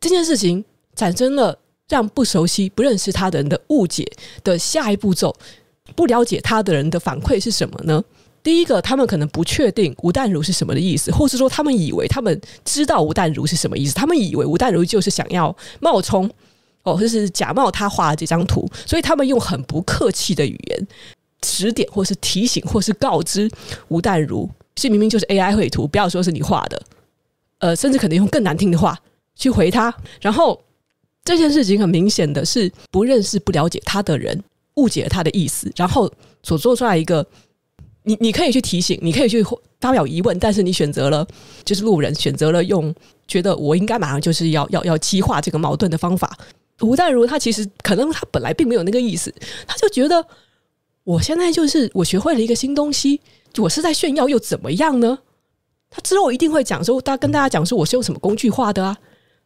[0.01, 0.65] 这件事情
[0.97, 1.57] 产生了
[1.89, 4.05] 让不熟悉、不认识他的人的误解
[4.43, 5.35] 的下一步骤。
[5.95, 8.03] 不了解他的人的反馈是什么呢？
[8.41, 16.29] 第一个，他们可能不确定吴淡如是什么的意思，或是说他们以为他们知道吴淡如是什么意思，他们以为吴淡如就是想要冒充
[16.83, 20.87] 哦，就是假冒他画的这张图，所以他们用很不客气的语言
[21.41, 23.49] 指点，或是提醒，或是告知
[23.87, 26.81] 吴淡如，是明明就是 AI 绘图，不要说是你画的，
[27.59, 28.97] 呃，甚至可能用更难听的话
[29.35, 29.93] 去回他。
[30.19, 30.59] 然后
[31.25, 34.41] 这件事情很明显的是不认识、不了解他的人。
[34.75, 36.11] 误解了他的意思，然后
[36.43, 37.25] 所做出来一个，
[38.03, 39.41] 你你可以去提醒，你可以去
[39.79, 41.25] 发表疑问，但是你选择了
[41.63, 42.93] 就是路人选择了用
[43.25, 46.37] 觉得我应该马上就是要要要激化这个矛盾的方法。
[46.81, 49.33] 吴淡如他其实可能他本来并没有那个意思，
[49.65, 50.27] 他就觉得
[51.05, 53.21] 我现在就是我学会了一个新东西，
[53.59, 55.17] 我是在炫耀又怎么样呢？
[55.89, 58.97] 他之后一定会讲说，他跟大家讲说我是用什么工具画的啊。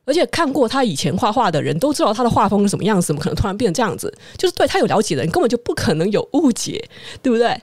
[0.10, 4.12] 而且看过他以前画画的人都知道他的画风是什么样子，怎么可能突然变成这样子？
[4.36, 6.84] 就是对他有了解的人根本就不可能有误解，
[7.22, 7.56] 对不对？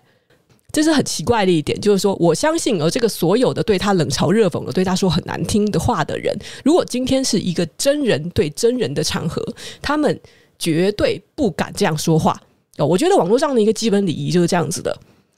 [0.72, 9.42] 这是很奇怪的一点，就是说我相信，而这个所有的对他冷嘲热讽的、对他说很难听的话的人，如果今天是一个真人对真人的场合，
[9.80, 10.20] 他们
[10.59, 12.38] 绝对不敢这样说话。
[12.76, 14.94] 哦，我觉得网络上的一个基本礼仪就是这样子的：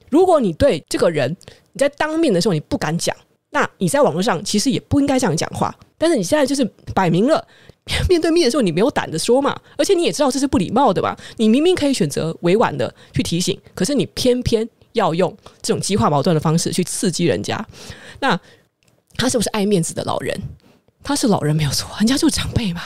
[0.09, 1.33] 如果你对这个人
[1.71, 3.15] 你在当面的时候你不敢讲，
[3.51, 5.73] 那你在网络上其实也不应该这样讲话。
[5.99, 7.47] 但是你现在就是摆明了
[8.09, 11.17] 面对面的时候，你没有胆子说嘛，而且你也知道这是不礼貌的吧？
[11.37, 17.63] 你明明可以选择委婉的去提醒，可是你偏偏要用这种激化矛盾的方式去刺激人家。
[18.19, 18.39] 那
[19.15, 20.39] 他是不是爱面子的老人？
[21.03, 22.81] 他是老人没有错，人家就是长辈嘛。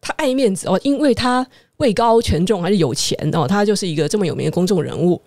[0.00, 1.46] 他爱面子哦，因为他
[1.78, 5.20] 位高权重还是有钱哦，他就是一个这么有名的公众人物，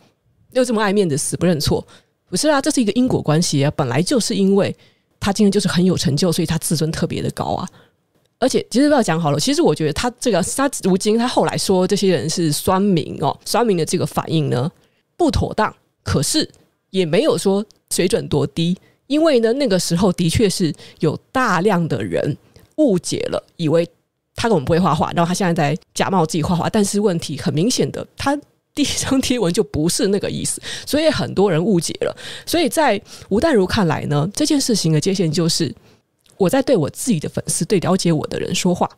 [0.51, 1.85] 又这么爱面子，死不认错。
[2.29, 4.75] 不是啊，这是一个因果关系啊，本来就是因为。
[5.25, 7.67] 他今天就是很有成就，所以他自尊特别的高啊！
[8.37, 14.71] 而且其实不要讲好了，其实我觉得他这个他如今他后来说这些人是酸民哦，酸民的这个反应呢
[15.17, 16.47] 不妥当，可是
[16.91, 22.37] 也没有说水准多低，因为呢那个时候的确是有大量的人
[22.75, 23.89] 误解了，以为
[24.35, 28.39] 他根本不会画画，然后他现在在假冒自己画画，但是问题很明显的他。
[28.75, 32.15] 第一张贴文就不是那个意思， 所以很多人误解了。
[32.45, 35.73] 所以在吴淡如看来呢，这件事情的界限就是
[36.35, 38.89] 我在对我自己的粉丝、对了解我的人说话。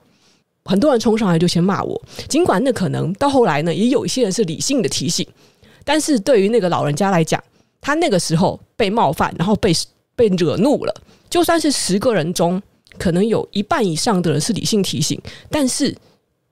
[0.66, 5.26] 很多人冲上来就先骂我，尽管那可能到后来呢，也有一些人是理性的提醒，
[5.86, 7.42] 但是对于那个老人家来讲，
[7.80, 9.72] 他那个时候被冒犯，然后被
[10.16, 10.94] 被惹怒了，
[11.30, 12.62] 就算是十个人中
[12.98, 15.96] 可能有一半以上的人是理性提醒，但是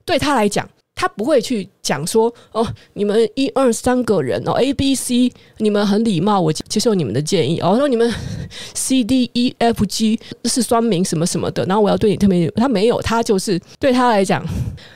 [0.04, 0.66] 对他来讲。
[0.96, 7.60] 他不会去讲说哦，你们一二三个人哦，A B C，你们很礼貌，我接受你们的建议。
[7.60, 8.10] 哦，说你们
[8.74, 14.42] C D E F G 是酸民什么什么的，然后我要对你特别，他没有，他就是对他来讲，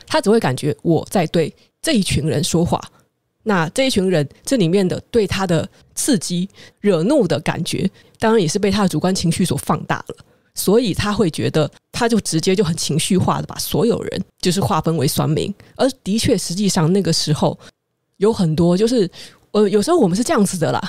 [0.07, 2.81] 他只会感觉我在对这一群人说话。
[3.43, 6.49] 那这一群人这里面的对他的刺激、
[6.81, 10.17] 惹怒的感觉，当然也是被他的主观情绪所放大了。
[10.55, 17.59] 所以他会觉得，他就直接就很情绪化的把所有人就是划分为酸民，而的确实际上那个时候
[18.19, 19.11] 有很多就是
[19.53, 20.81] 呃，有时候我们是这样子的啦，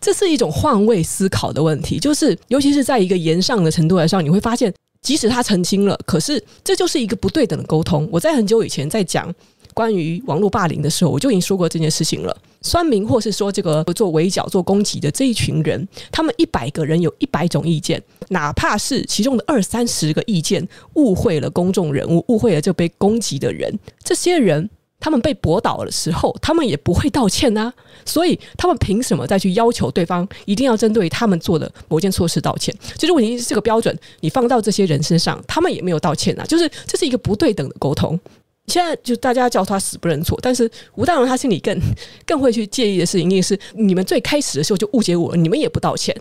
[0.00, 8.08] 这是一种换位思考的问题，就是尤其是在一个言上的程度来上，你会发现，即使他澄清了，可是这就是一个不对等的沟通。
[8.12, 9.34] 我在很久以前在讲。
[9.74, 12.36] 关于网络霸凌的时候，我就已经说过这件事情了。
[12.62, 24.70] 酸民或是说这个做围剿、做攻击的这一群人，他们一百个人有一百种意见，哪怕是其中的二三十个意见误会了公众人物，误会了这被攻击的人，这些人
[25.00, 27.72] 他们被驳倒的时候，他们也不会道歉啊。
[28.04, 32.74] 所以他们凭什么再去要求对方一定要针对他们做的某件错事道歉？
[32.96, 36.44] 其实问题是这个标准，你放到这些人身上，他们也没有道歉啊。
[36.44, 38.18] 就是这是一个不对等的沟通。
[38.66, 41.78] 现在就大家叫他死不认错，但是吴大荣他心里更
[42.24, 46.16] 更会去介意的事情，一定是你们最开始的时候就误解我，你们也不道歉，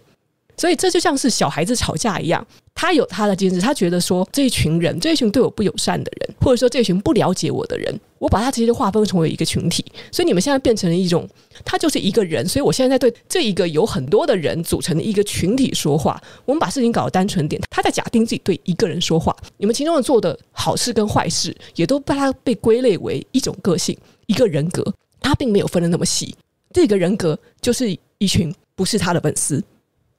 [0.58, 2.46] 所以这就像是小孩子吵架一样。
[2.74, 9.86] 他有他的坚持，他觉得说这一群人，这一群对我不友善的人，或者说这一群不了解我的人，我把他直接就划分成为一个群体。
[10.12, 11.28] 所以你们现在变成了一种，
[11.66, 12.48] 他就是一个人。
[12.48, 16.20] 所以我现在在对这一个有很多的人组成的一个群体说话。
[16.46, 19.36] 我们把事情搞得单纯点，他在假定自己对一个人说话。
[19.58, 23.96] 你们其中的做的好事跟坏事，也都把他被归类为一种个性、
[24.28, 24.82] 一个人格。
[25.20, 26.34] 他并没有分得那么细，
[26.74, 29.62] 这个人格就是一群不是他的粉丝。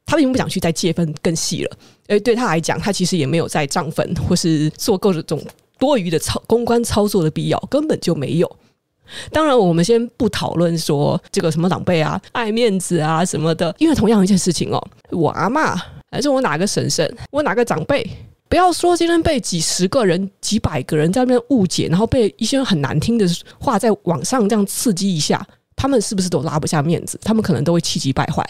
[0.05, 1.77] 他并不想去再借分更细了，
[2.09, 5.41] 而对他来讲，他其实也没有再涨粉或是做各种
[5.79, 8.57] 多余的操公关操作的必要，根本就没有。
[9.31, 15.79] 当然，我们先不讨论说这个什么长辈啊、爱面子啊什么的，因为同样一件事情哦，我阿嬷
[16.11, 18.09] 还是我哪个婶婶，我哪个长辈，
[18.49, 23.27] 不要说今天被几十个人、几百个人在那边误解，然后被一些很难听的
[23.59, 27.19] 话在网上这样刺激一下，他们是不是都拉不下面子？
[27.23, 28.43] 他们可能都会气急败坏。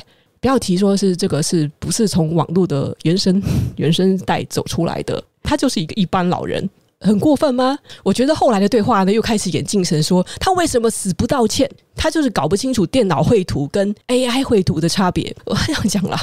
[0.42, 3.40] 不要提说是这个是不是从网络的原生
[3.78, 5.22] 原生代走出来的？
[5.42, 6.68] 他就是一个一般老人，
[7.00, 7.78] 很过分吗？
[8.02, 11.70] 我觉得后来的对话呢，又开始演进成说他为什么死不道歉？
[11.94, 15.32] 他就是搞不清楚电脑绘图跟 AI 绘图的差别。
[15.46, 16.18] 我这样讲了，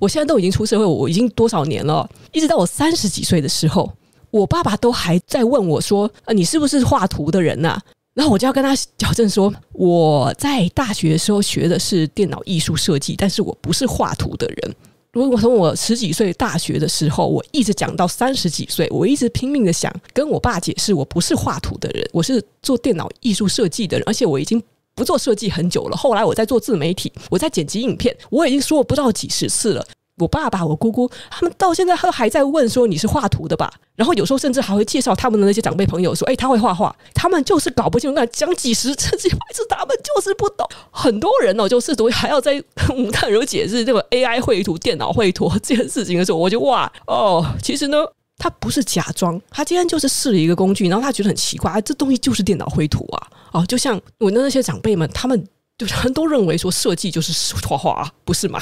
[0.00, 2.08] 我现在都已经出社会，我已经多少年了？
[2.32, 3.88] 一直到我三十几岁的时候，
[4.32, 7.78] 我爸爸都还在问我说：“啊，你是不是画图的人呐？”
[8.14, 14.74] 然后我就要跟他矫正说，我在大学的时候学的是电脑艺术设计，但是我不是画图的人。
[15.12, 24.62] 如果从我十几岁大学的时候，我一直讲到三十几岁，我一直拼命的想跟我爸解释，我不是画图的人，我是做电脑艺术设计的人，而且我已经
[24.94, 25.96] 不做设计很久了。
[25.96, 29.86] 后来我在做自媒体，我在剪辑影片，我已经说了不知道几十次了。
[30.22, 33.72] 我爸爸、我姑姑，他们到现在都还在问说你是画图的吧？
[33.96, 36.94] 然后有时候甚至还会介绍他们的那些长辈朋友说，哎，他会画画。
[37.12, 40.66] 他们就是搞不清楚，那讲几十次 几百次，他们就是不懂。
[40.90, 47.98] 很多人哦，就是都还要在跟吴大如解释这个 AI 绘图、电脑绘图 这件事情的时候，我就哇哦，其实呢，
[48.38, 53.26] 他不是假装，他今天就是试了一个工具，然后他觉得很奇怪，啊这东西就是电脑绘图啊。
[53.52, 58.60] 哦，就像我的那些长辈们，他们就他 们都认为说设计就是画画啊，不是吗？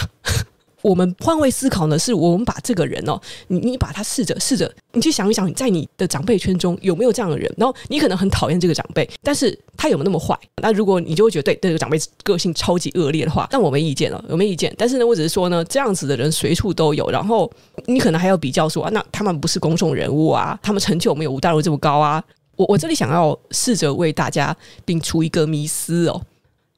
[0.83, 7.53] 我们换位思考呢，是我们把这个人哦，你你把他试着试着，你去想一想，在你的长辈圈中有没有这样的人？
[7.57, 10.39] 然后你可能很讨厌这个长辈，但是他有没有那么坏？
[10.63, 14.75] 那如果你就会觉得对这个长辈个性超级恶劣的话，那我没意见了，我没意见。
[14.79, 17.11] 但是呢，我只是说呢，这样子的人随处都有。
[17.11, 17.51] 然后
[17.87, 22.23] 你可能还要比较说，啊，那他们不是公众人物啊，他们成就没有吴大如这么高啊。
[22.57, 24.57] 我我这里想要试着为大家
[24.87, 26.23] 摒除一个迷思哦，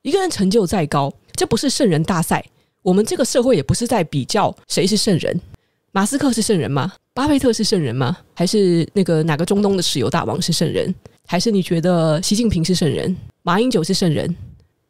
[0.02, 2.44] 一个人成就再高，这不是圣人大赛。
[2.82, 5.40] 我们这个社会也不是在比较谁是圣人，
[5.92, 6.92] 马斯克是圣人吗？
[7.14, 8.16] 巴菲特是圣人吗？
[8.34, 10.92] 还是那个哪个中东的石油大王是圣人？
[11.26, 13.16] 还是你觉得习近平是圣人？
[13.42, 14.34] 马英九是圣人？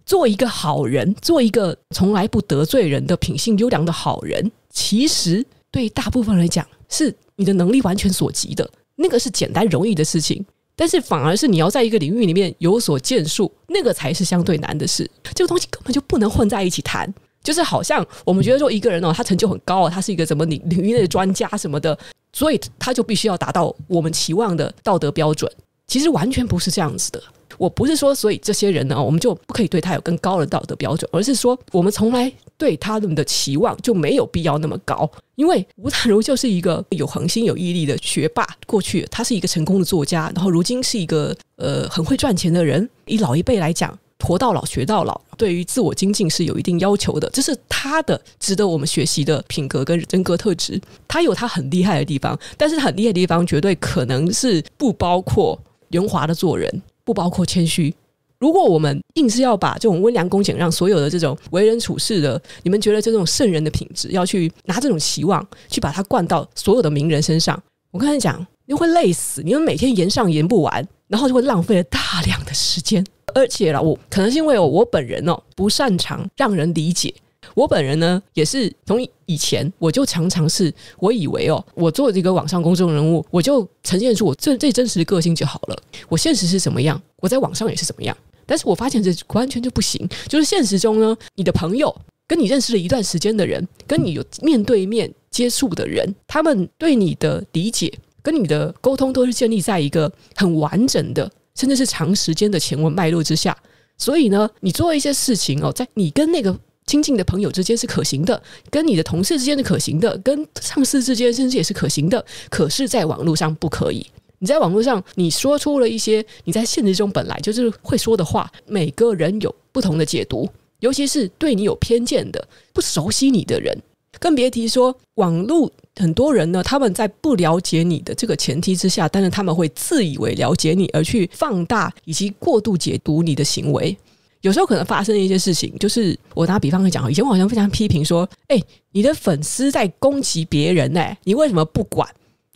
[0.06, 10.44] 做一个好人，做一个从来不得罪人的品性优良的好人，其实对大部分来讲是你的能力完全所及的，那个是简单容易的事情。
[10.74, 15.08] 但是反而是你要在一个领域里面有所建树，那个才是相对难的事。
[15.34, 17.12] 这个东西根本就不能混在一起谈。
[17.42, 21.96] 就是好像我们觉得说一个人哦，他成就很高，他是一个什么领领域内的专家什么的，
[22.32, 25.50] 所以他就必须要达到我们期望的道德标准。
[25.86, 27.22] 其实完全不是这样子的。
[27.58, 35.08] 我不是说，所以这些人呢，我们就不可以对他有更高的道德标准，而是说，我们从来对他们的期望就没有必要那么高。
[35.34, 42.88] 因为吴淡如就是一个有恒心、有毅力的学霸，过去他是一个成功的作家，然后如今是一个呃很会赚钱的人。
[43.04, 43.96] 以老一辈来讲。
[44.22, 50.80] 活到老学到老，对于自我精进是有一定要求的，这是他的值得我们学习的品格跟人格特质。
[51.08, 55.58] 他有他很厉害的地方，但是很厉害的地方绝对可能是不包括
[55.90, 57.94] 圆滑的做人，不包括谦虚。
[58.38, 67.60] 如果我们硬是要把这种温良恭俭让所有的这种为人处事的，你们觉得这种圣人的品质，要去拿这种期望去把它灌到所有的名人身上，
[67.92, 73.06] 我跟你讲，你会累死，你们每天言上言不完，然后就会浪费了大量的时间。
[73.34, 77.12] 而且啦，我可能是因为我本人哦不擅长让人理解。
[77.54, 85.76] 我本人呢也是从以前我就常常是我以为哦，我做这个网上公众人物，我就呈现出我最最真实的个性就好了。
[86.08, 88.16] 我现实是什么样，我在网上也是什么样。
[88.46, 90.08] 但是我发现这完全就不行。
[90.28, 91.94] 就是现实中呢，你的朋友
[92.26, 101.30] 跟你认识了一段时间的人，跟你有面对面接触的人，他们对你的理解跟你的沟通都是建立在一个很完整的。
[101.54, 103.56] 甚至是长时间的前文脉络之下，
[103.98, 112.24] 所以呢，你做一些事情哦，在你跟那个亲近的朋友之间是可行的，跟你的同事之间是可行的，跟上司之间甚至也是可行的。
[112.50, 114.06] 可是，在网络上不可以。
[114.38, 120.48] 你在网络上，你说出了一些你在现实中本来就是会说的话，每个人有不同的解读，
[120.80, 123.76] 尤其是对你有偏见的、不熟悉你的人。
[124.18, 133.96] 更别提说网络很多人呢，他们在不了解你的这个前提之下，但是他们会自以为了解你，而去放大以及过度解读你的行为。
[134.42, 138.60] 有时候可能发生一些事情，就是我打比方来讲，以前我好像非常批评说：“哎，
[138.90, 142.08] 你的粉丝在攻击别人呢，你为什么不管？”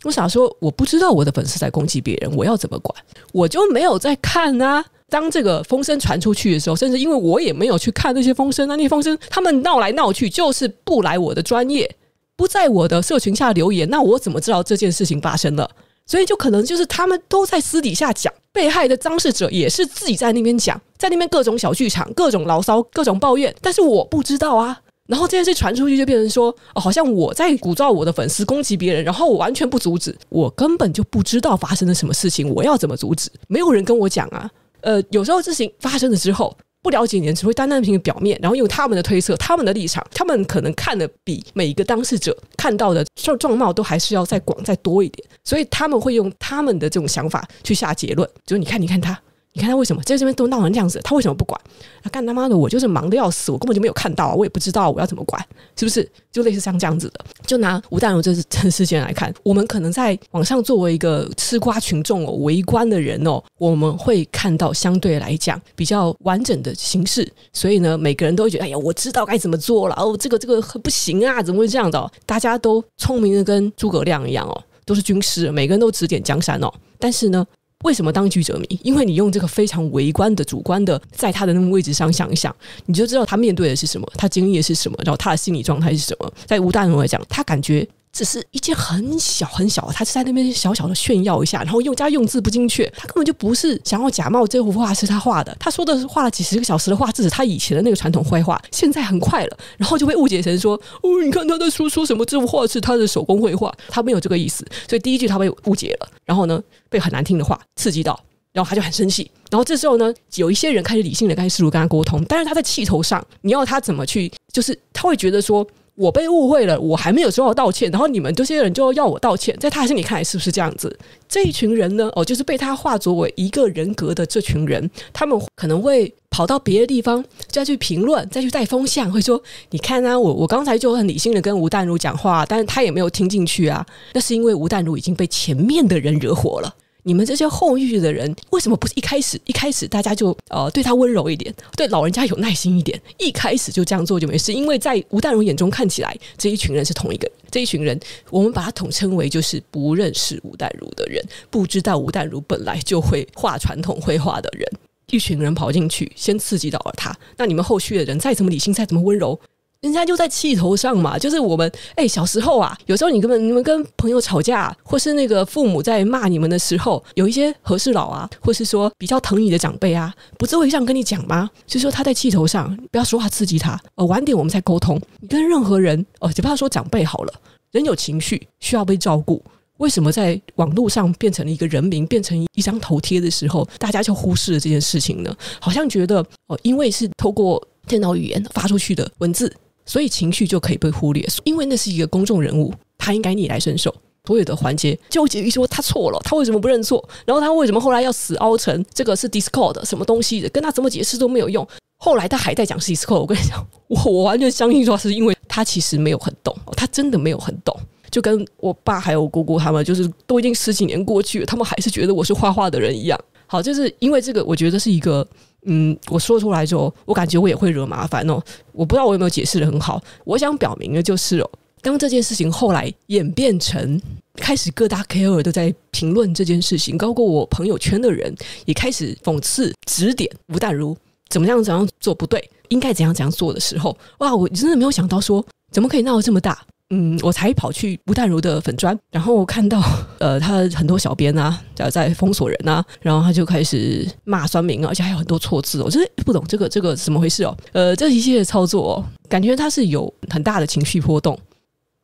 [0.03, 2.93] 我想说，我不知道我的粉丝在攻击别人，我要怎么管？
[3.31, 4.85] 我就没有在看啊。
[5.09, 11.89] 当这个风声传出去的时候，甚至因为我也没有去看那些风声，那那些风声他们闹来闹去，就是不来我的专业，
[12.35, 15.69] 不在我的社群下留言，那我怎么知道这件事情发生了？
[16.05, 24.79] 所以就可能就是他们都在私底下讲，被害的当事者也是自己在那边讲，在那边各种小剧场、各种牢骚、各种抱怨，但是我不知道啊。
[25.05, 33.29] 然后这件事传出去，就变成说，哦，好像我在鼓噪我的粉丝攻击别人，然后我完全不阻止，我根本就不知道发生了什么事情，我要怎么阻止？
[33.47, 34.49] 没有人跟我讲啊。
[34.87, 49.19] 呃，有时候事情发生了之后，不了解你，只会单单凭表面，然后用他们的推测、他们的立场，他们可能看的比每一个当事者看到的状状貌都还是要再广再多一点，所以他们会用他们的这种想法去下结论，就是你看，你看他。
[49.57, 51.01] 你看他为什么在这边都闹成这样子？
[51.03, 51.59] 他为什么不管？
[52.03, 52.55] 他干他妈的！
[52.55, 55.43] 我就是忙得要死，我根本就没有看到，我也不知道我要怎么管，
[55.75, 56.07] 是不是？
[56.31, 57.25] 就类似像这样子的。
[57.43, 72.07] 就拿吴淡如这这事件来看，我们可能在网上作为一个吃瓜群众哦、围观的人哦，我们会看到相对来讲比较完整的形式，所以呢，每个人都会觉得，哎呀，我知道该怎么做了哦，这个这个很不行啊，怎么会这样的哦？
[72.27, 77.43] 大家都聪明的跟诸葛亮一样哦，都是军师，每个人都指点江山哦，但是呢。
[77.83, 78.79] 为什么当局者迷？
[78.83, 82.53] 因为你用这个非常微观的、主观的，在他的那个位置上想一想，
[82.85, 86.33] 你就知道他面对的是什么，他经历的是什么，然后他的心理状态是什么。
[86.45, 87.87] 在吴大勇来讲，他感觉。
[88.17, 95.55] 只是一件很小很小，他是在那边小小的炫耀一下，然后用加用字不精确，他根本就不是想要假冒这幅画是他画的。
[95.59, 104.65] 他说的是画了几十个小时的画，这是他以前的那个传统绘画，现在很快了，然后就被误解成说哦，你看他在说说什么，这幅画是他的手工绘画，他没有这个意思。
[104.89, 106.59] 所以第一句他被误解了，然后呢，
[106.89, 108.19] 被很难听的话刺激到，
[108.51, 109.29] 然后他就很生气。
[109.51, 115.63] 然后这时候呢，有一些人开始理性的开始试图跟他沟通，但是他在气头上，你要他怎么去，就是他会觉得说。
[115.97, 120.95] 我被误会了，我还没有说要道歉，然后你们这些人就要我道歉，在他心里看来是不是这样子？
[121.27, 129.41] 这一群人呢，哦，就是被他化作为一个人格的这群人，他们可能会跑到别的地方再去评论，再去带风向，会说
[129.71, 133.83] ：“你看啊，我我刚才就很理性的跟吴淡如讲话，但是他也没有听进去啊。”
[134.13, 136.75] 那是因为吴淡如已经被前面的人惹火了。
[137.07, 144.51] 你们这些后遇的人，为什么不是一开始一开始大家就呃对他温柔一点，对老人家有耐心一点，一开始就这样做就没事？
[144.51, 147.97] 因为在吴淡如眼中看起来，这一群人是同一个这一群人，
[148.29, 154.69] 我们把他统称为就是不认识吴淡如的人，不知道吴淡如本来就会画传统绘画的人，
[155.09, 157.17] 一群人跑进去，先刺激到了他。
[157.37, 159.39] 那你们后续的人再怎么理性，再怎么温柔。
[159.81, 171.49] 人家就在气头上嘛，就是我们哎、小时候啊，有时候你根本你们跟朋友吵架，或是那个父母在骂你们的时候，有一些和事佬啊，或是说比较疼你的长辈啊，不是会这样跟你讲吗？
[171.65, 174.99] 就是说他在气头上，不要说话刺激他，呃，晚点我们再沟通。
[175.19, 177.33] 你跟任何人哦，就不要说长辈好了，
[177.71, 179.43] 人有情绪需要被照顾。
[179.77, 185.31] 为什么在网络上变成了一个人名，变成一张头贴的时候，大家就忽视了这件事情呢？
[185.61, 189.53] 好像觉得哦，因为是透过电脑语言发出去的文字。
[189.87, 193.91] 所以情绪就可以被忽略，因为那是一个公众人物，他应该逆来顺受。
[194.25, 197.01] 所有的环节纠结于说他错了，他为什么不认错？
[197.25, 200.49] 然后他为什么后来要死凹成这个 是 Discord 什么东西的？
[200.49, 201.65] 跟他怎么解释都没有用。
[201.95, 207.73] 后来他还在讲是 Discord，我跟你讲，我我完全相信说是因为他其实没有很懂，他真的没有很懂。
[208.11, 213.17] 就跟我爸还有我姑姑他们，就是都已经十几年过去了，他们还是觉得我是画画的人一样。
[213.45, 215.25] 好，就是因为这个，我觉得是一个。
[215.69, 218.41] 嗯，我说出来之后，我感觉我也会惹麻烦哦。
[218.71, 220.01] 我不知道我有没有解释的很好。
[220.23, 221.49] 我想表明的就是哦，
[221.81, 224.01] 当这件事情后来演变成
[224.35, 228.33] 开始各大 KOL 都在评论这件事情，包括我朋友圈的人
[228.65, 230.95] 也开始讽刺、指点吴淡如
[231.29, 234.33] 怎么样怎样做不对，应该怎样怎样做的时候，哇！
[234.33, 236.65] 我真的没有想到说，怎么可以闹得这么大。
[236.89, 239.83] 嗯，我才跑去吴淡如的粉砖，然后我看到
[240.19, 247.57] 呃，他很多小编啊在在封锁人啊，然后他就开始骂酸民啊，而且还有很多错字，我真的不懂这个这个怎么回事哦。
[247.73, 251.37] 呃，这一系列操作哦，感觉他是有很大的情绪波动。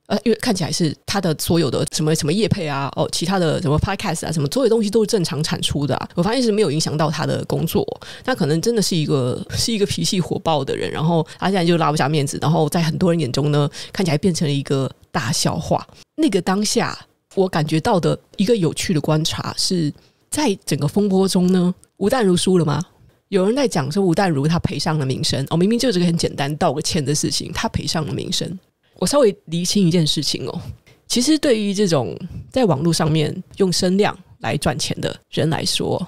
[0.08, 6.10] 呃，因为看起来是他的所有的什么什么业配啊，哦，其他的什么 podcast 啊，什么所有东西都是正常产出的啊。
[6.16, 7.86] 我发现是没有影响到他的工作。
[8.24, 15.88] 他可能真的是一个 是一个脾气火爆的人，然后他现在就拉不下面子，然后在很多人眼中呢，看起来变成了一个大笑话。
[16.16, 16.98] 那个当下，
[17.36, 19.92] 我感觉到的一个有趣的观察是
[20.30, 22.82] 在整个风波中呢，吴淡如输了吗？
[23.30, 28.60] 有人在讲说吴淡如他赔上了名声哦，明明就是个很简单道个歉的事情，他赔上了名声。
[29.04, 30.62] 我稍微厘清一件事情哦，
[31.10, 32.18] 其实对于这种
[32.50, 36.02] 在网络上面用声量来赚钱的人来说，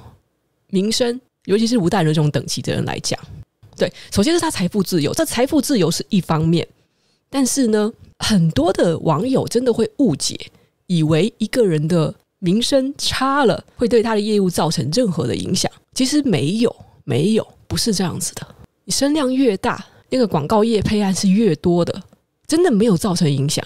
[0.70, 3.20] 名声，尤其是吴大人这种等级的人来讲，
[3.76, 6.66] 对，首先是他财富自由，这财富自由是一方面，
[7.30, 10.39] 但是呢，很多的网友真的会误解，
[10.88, 16.74] 以为一个人的名声差了会对他的业务造成任何的影响，其实没有，
[17.04, 18.56] 没有，不是这样子的。
[18.86, 22.02] 你声量越大，那个广告业配案是越多的。
[22.48, 23.64] 真的没有造成影响，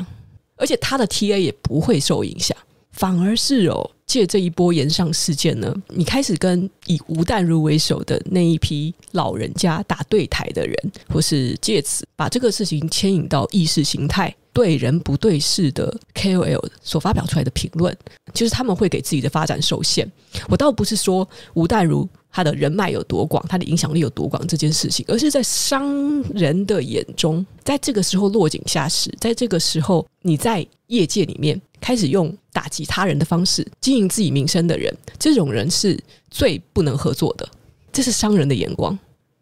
[0.55, 2.57] 而且他的 TA 也不会受影响，
[2.91, 17.95] 反而是哦，借这一波延上事件呢，你开始跟以吴淡如为首的那一批老人家打对台的人，或是借此把这个事情牵引到意识形态对人不对事的 KOL 所发表出来的评论，
[18.34, 20.09] 就是他们会给自己的发展受限。
[20.47, 22.07] 我倒不是说吴淡如。
[22.32, 35.99] 他的人脉有多广，他的影响力有多广这件事情，而是在商人的眼中，在这个时候落井下石，在这个时候你在业界里面开始用打击他人的方式经营自己名声的人，这种人是
[36.30, 37.47] 最不能合作的。
[37.91, 38.97] 这是商人的眼光。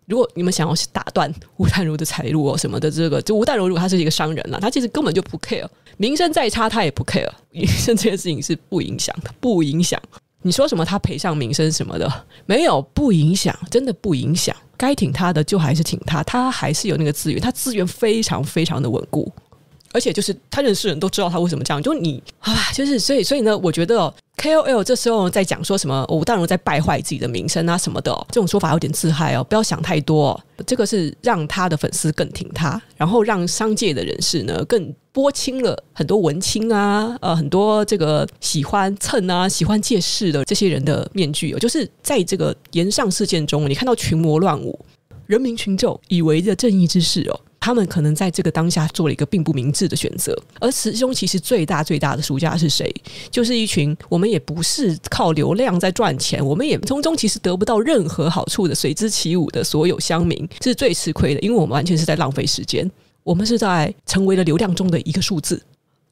[0.06, 5.68] 如果你们想要打断吴淡如的财路哦什么的，这个就吴淡如如果他是一个商人了，他其实根本就不 care，
[5.98, 10.02] 名声再差他也不 care，名声这件事情是不影响的，不影响。
[10.42, 10.86] 你说什么？
[10.86, 14.56] 他赔上名声什么的，没有，不影响，真的不影响。
[14.78, 19.32] 该挺他的就还是挺他，他还是有那个资源，他资源非常非常的稳固。
[19.94, 30.40] 而且就是他认识人都知道他为什么这样，就你啊，就是所以所以呢，我觉得 KOL 这时候在讲说什么吴淡如在败坏自己的名声啊什么的，这种说法有点自嗨哦，不要想太多。
[30.66, 44.80] 这个是让他的粉丝更挺他，然后让商界的人士呢更拨清了很多文青啊，呃，很多这个喜欢蹭啊、喜欢借势的这些人的面具哦，就是在这个炎上事件中，你看到群魔乱舞，
[45.26, 47.40] 人民群众以为的正义之士哦。
[47.68, 52.90] 他们可能在这个当下做了一个并不明智的选择，而其中其实最大最大的输家是谁？
[53.30, 62.90] 就是一群我们也不是靠流量在赚钱，我们也从中其实得不到任何好处的随之起舞的所有乡民是最吃亏的，因为我们完全是在浪费时间，
[63.22, 65.62] 我们是在成为了流量中的一个数字。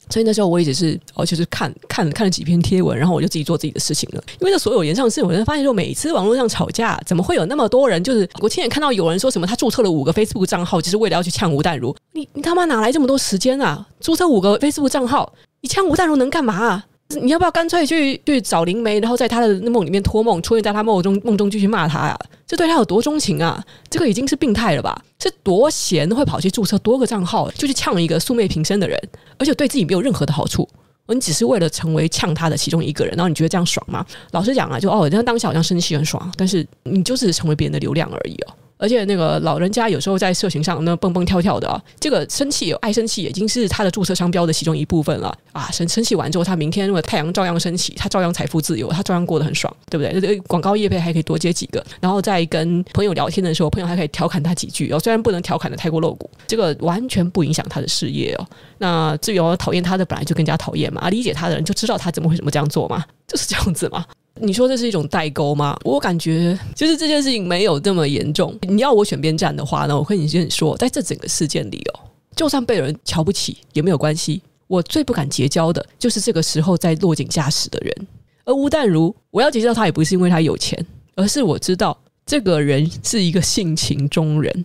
[0.08, 4.22] 所以那时候我一直是哦，就是看看看了几篇贴文，然后我就自己做自己的事情了。
[4.40, 8.02] 因为这所有炎上事，我就发现就，每次网络上吵架，怎么会有那么多人？
[8.02, 11.94] 就是我亲眼看到有人说什么，他注册了五个 Facebook 账号，就是为了要去呛吴淡如。
[12.12, 13.86] 你你他妈哪来这么多时间啊？
[14.00, 16.86] 注册五个 Facebook 账号，你呛吴淡如能干嘛啊？
[17.08, 22.20] 你要不要干脆去去找灵媒，然后在他的梦里面托梦，出现在他梦中梦中继续骂他呀、啊？
[22.46, 23.62] 这对他有多钟情啊？
[23.88, 25.00] 这个已经是病态了吧？
[25.20, 29.00] 是多闲会跑去注册多个账号，就去呛一个素昧平生的人，
[29.38, 30.68] 而且对自己没有任何的好处。
[31.08, 34.04] 你只是为了成为呛他的其中一个人，然后你觉得这样爽吗？
[34.32, 38.54] 老实讲啊，就哦，这样当下好像生气很爽，但是你就是成为别人的流量而已哦。
[38.78, 45.70] 而且那个老人家有时候在社群上那蹦蹦跳跳的啊，这个生气爱生气已经是他的注册商标的其中一部分了啊！
[45.72, 50.38] 生生气完之后，他明天如果太阳照样升起，他照样财富自由，他照样过得很爽，对不对？
[50.40, 54.98] 广告业配还可以多接几个，然后在跟朋友聊天的时候，朋友还可以调侃他几句哦。
[54.98, 58.46] 虽然不能调侃的太过露骨，这个完全不影响他的事业哦。
[58.78, 64.04] 那至于讨厌他的本来就更加讨厌嘛，啊，理解他的人就知道他怎么会怎么这样做嘛，就是这样子嘛。
[64.40, 65.76] 你说这是一种代沟吗？
[65.84, 68.56] 我感觉就是这件事情没有这么严重。
[68.62, 72.00] 你要我选边站的话呢，我跟你先说，在这整个事件里哦，
[72.34, 74.42] 就算被人瞧不起也没有关系。
[74.66, 78.06] 我最不敢结交的就是这个时候在落井下石的人。
[78.44, 80.84] 而吴淡如，我要结交他也不是因为他有钱，
[81.14, 84.64] 而是我知道这个人是一个性情中人。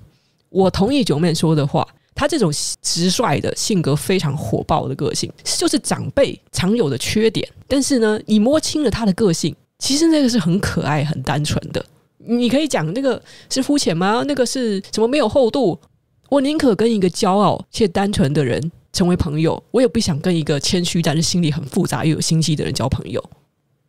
[0.50, 2.52] 我同意九妹说的话，他这种
[2.82, 7.48] 直率的性格非常火爆的个性，就是长辈常有的缺点。
[7.68, 9.56] 但是呢，你摸清了他的个性。
[9.80, 11.84] 其实那个是很可爱、很单纯的。
[12.20, 14.24] 你可以讲那个是肤浅吗？
[14.28, 15.76] 那个是什么没有厚度？
[16.30, 23.20] 我宁可跟一个骄傲且单纯的人成为朋友，我也不想跟一个谦虚但是心里很复杂又有心机的人交朋友。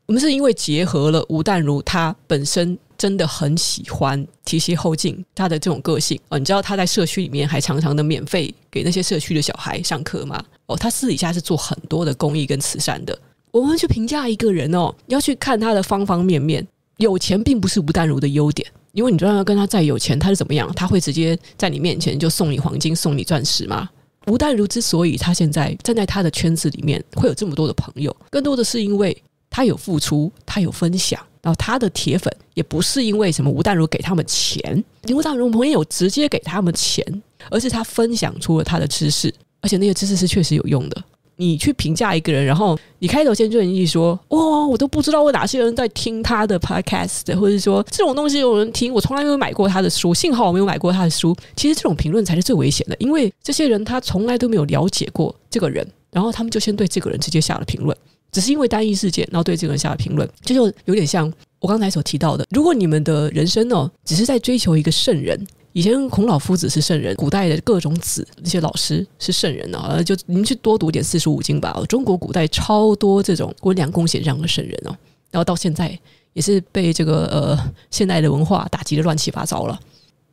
[0.07, 10.41] 我们是因为结合了吴淡如，他本身真的很喜欢提携后进，他的这种个性哦，你知道他在社区里面还常常的免费给那些社区的小孩上课吗？
[10.67, 13.19] 哦，他私底下是做很多的公益跟慈善的。
[13.51, 16.65] 我们去评价一个人哦，要去看他的方方面面。
[16.99, 20.73] 有钱并不是吴淡如的优点，因为你知道，跟他再有钱，他是怎么样？
[20.77, 23.91] 他会直接在你面前就送你黄金、送你钻石吗？
[24.29, 31.21] 吴淡如之所以他现在站在他的圈子里面会有这么多的朋友，更多的是因为他有付出，他有分享。
[31.43, 34.61] 然后他的铁粉也不是因为什么吴淡如给他们钱，
[35.07, 37.05] 因为吴淡如没有直接给他们钱，
[37.51, 41.05] 而是他分享出了他的知识，而且那些知识是确实有用的。
[41.37, 51.35] 你去评价一个人，然后你开头先就一说，哇、我都不知道我哪些人在听他的 podcast，或者说这种东西有人听，我从来没有买过他的书，幸好我没有买过他的书。
[51.57, 57.97] 其实这种评论才是最危险的，因为这些人他从来都没有了解过这个人，然后他们就先对这个人直接下了评论，
[58.33, 65.47] 只是因为单一事件，然后对这个人下了评论，这就有点像我刚才所提到的，如果你们的人生哦，只是在追求一个圣人。
[65.75, 71.83] 以前孔老夫子是圣人，古代的各种子那些老师是圣人啊，就你们去多读点四书五经吧。
[71.89, 74.93] 中国古代超多这种温良恭俭让的圣人哦，
[75.31, 75.99] 然后到现在
[76.35, 79.81] 也是被这个呃现代的文化打击的乱七八糟了。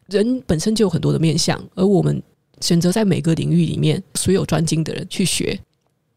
[0.07, 2.21] 人本身就有很多的面相，而我们
[2.59, 5.57] 选择在每个领域里面所有专精的人去学。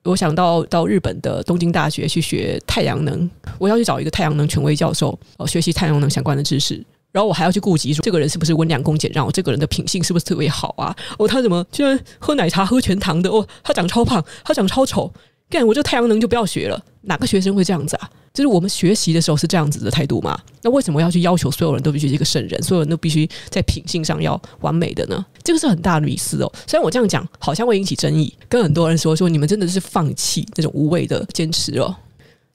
[0.05, 6.85] 我想到到日本的东京大学去学太阳能，我要去找一个太阳能权威教授哦，学习太阳能相关的知识。
[7.13, 9.31] 然后我还要去顾及说，这个人是不是温良恭俭让？
[9.31, 10.97] 这个人的品性是不是特别好啊？
[11.19, 13.31] 哦，他怎么居然喝奶茶喝全糖的？
[13.31, 15.13] 哦，他长超胖，他长超丑。
[15.51, 16.83] 干，我这太阳能就不要学了。
[17.03, 18.11] 哪个学生会这样子啊？
[18.33, 20.39] 就是我们学习的时候是这样子的态度吗？
[20.63, 25.25] 那为什么要去要求所有人都必须是一个圣人，所有人都必须在品性上要完美的呢？
[25.43, 26.53] 这个是很大的迷思哦。
[26.67, 31.95] 虽然我这样讲好像会引起争议，跟很多人说说你们真的是放弃那种无谓的坚持哦。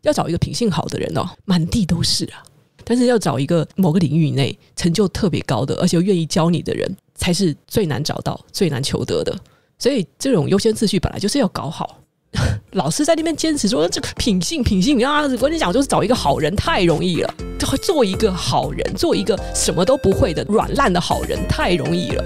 [0.02, 2.44] 要找一个品性好的人哦，满地都是啊。
[2.84, 9.38] 但是要找一个某个领域内成就特别高的，而且又愿意教你的人，才是最难找到、最难求得的。
[9.78, 12.00] 所以这种优先次序本来就是要搞好。
[12.74, 17.34] 老师在那边坚持说这个品性、品性你啊，我跟你讲，就是找一个好人太容易了。
[17.82, 22.24] 做一个好人，做一个什么都不会的软烂的好人太容易了。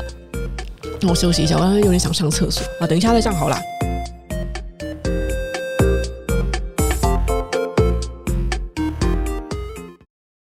[1.01, 3.59] 那我休息一下，我刚刚有点想上厕所啊，等一下再上好啦。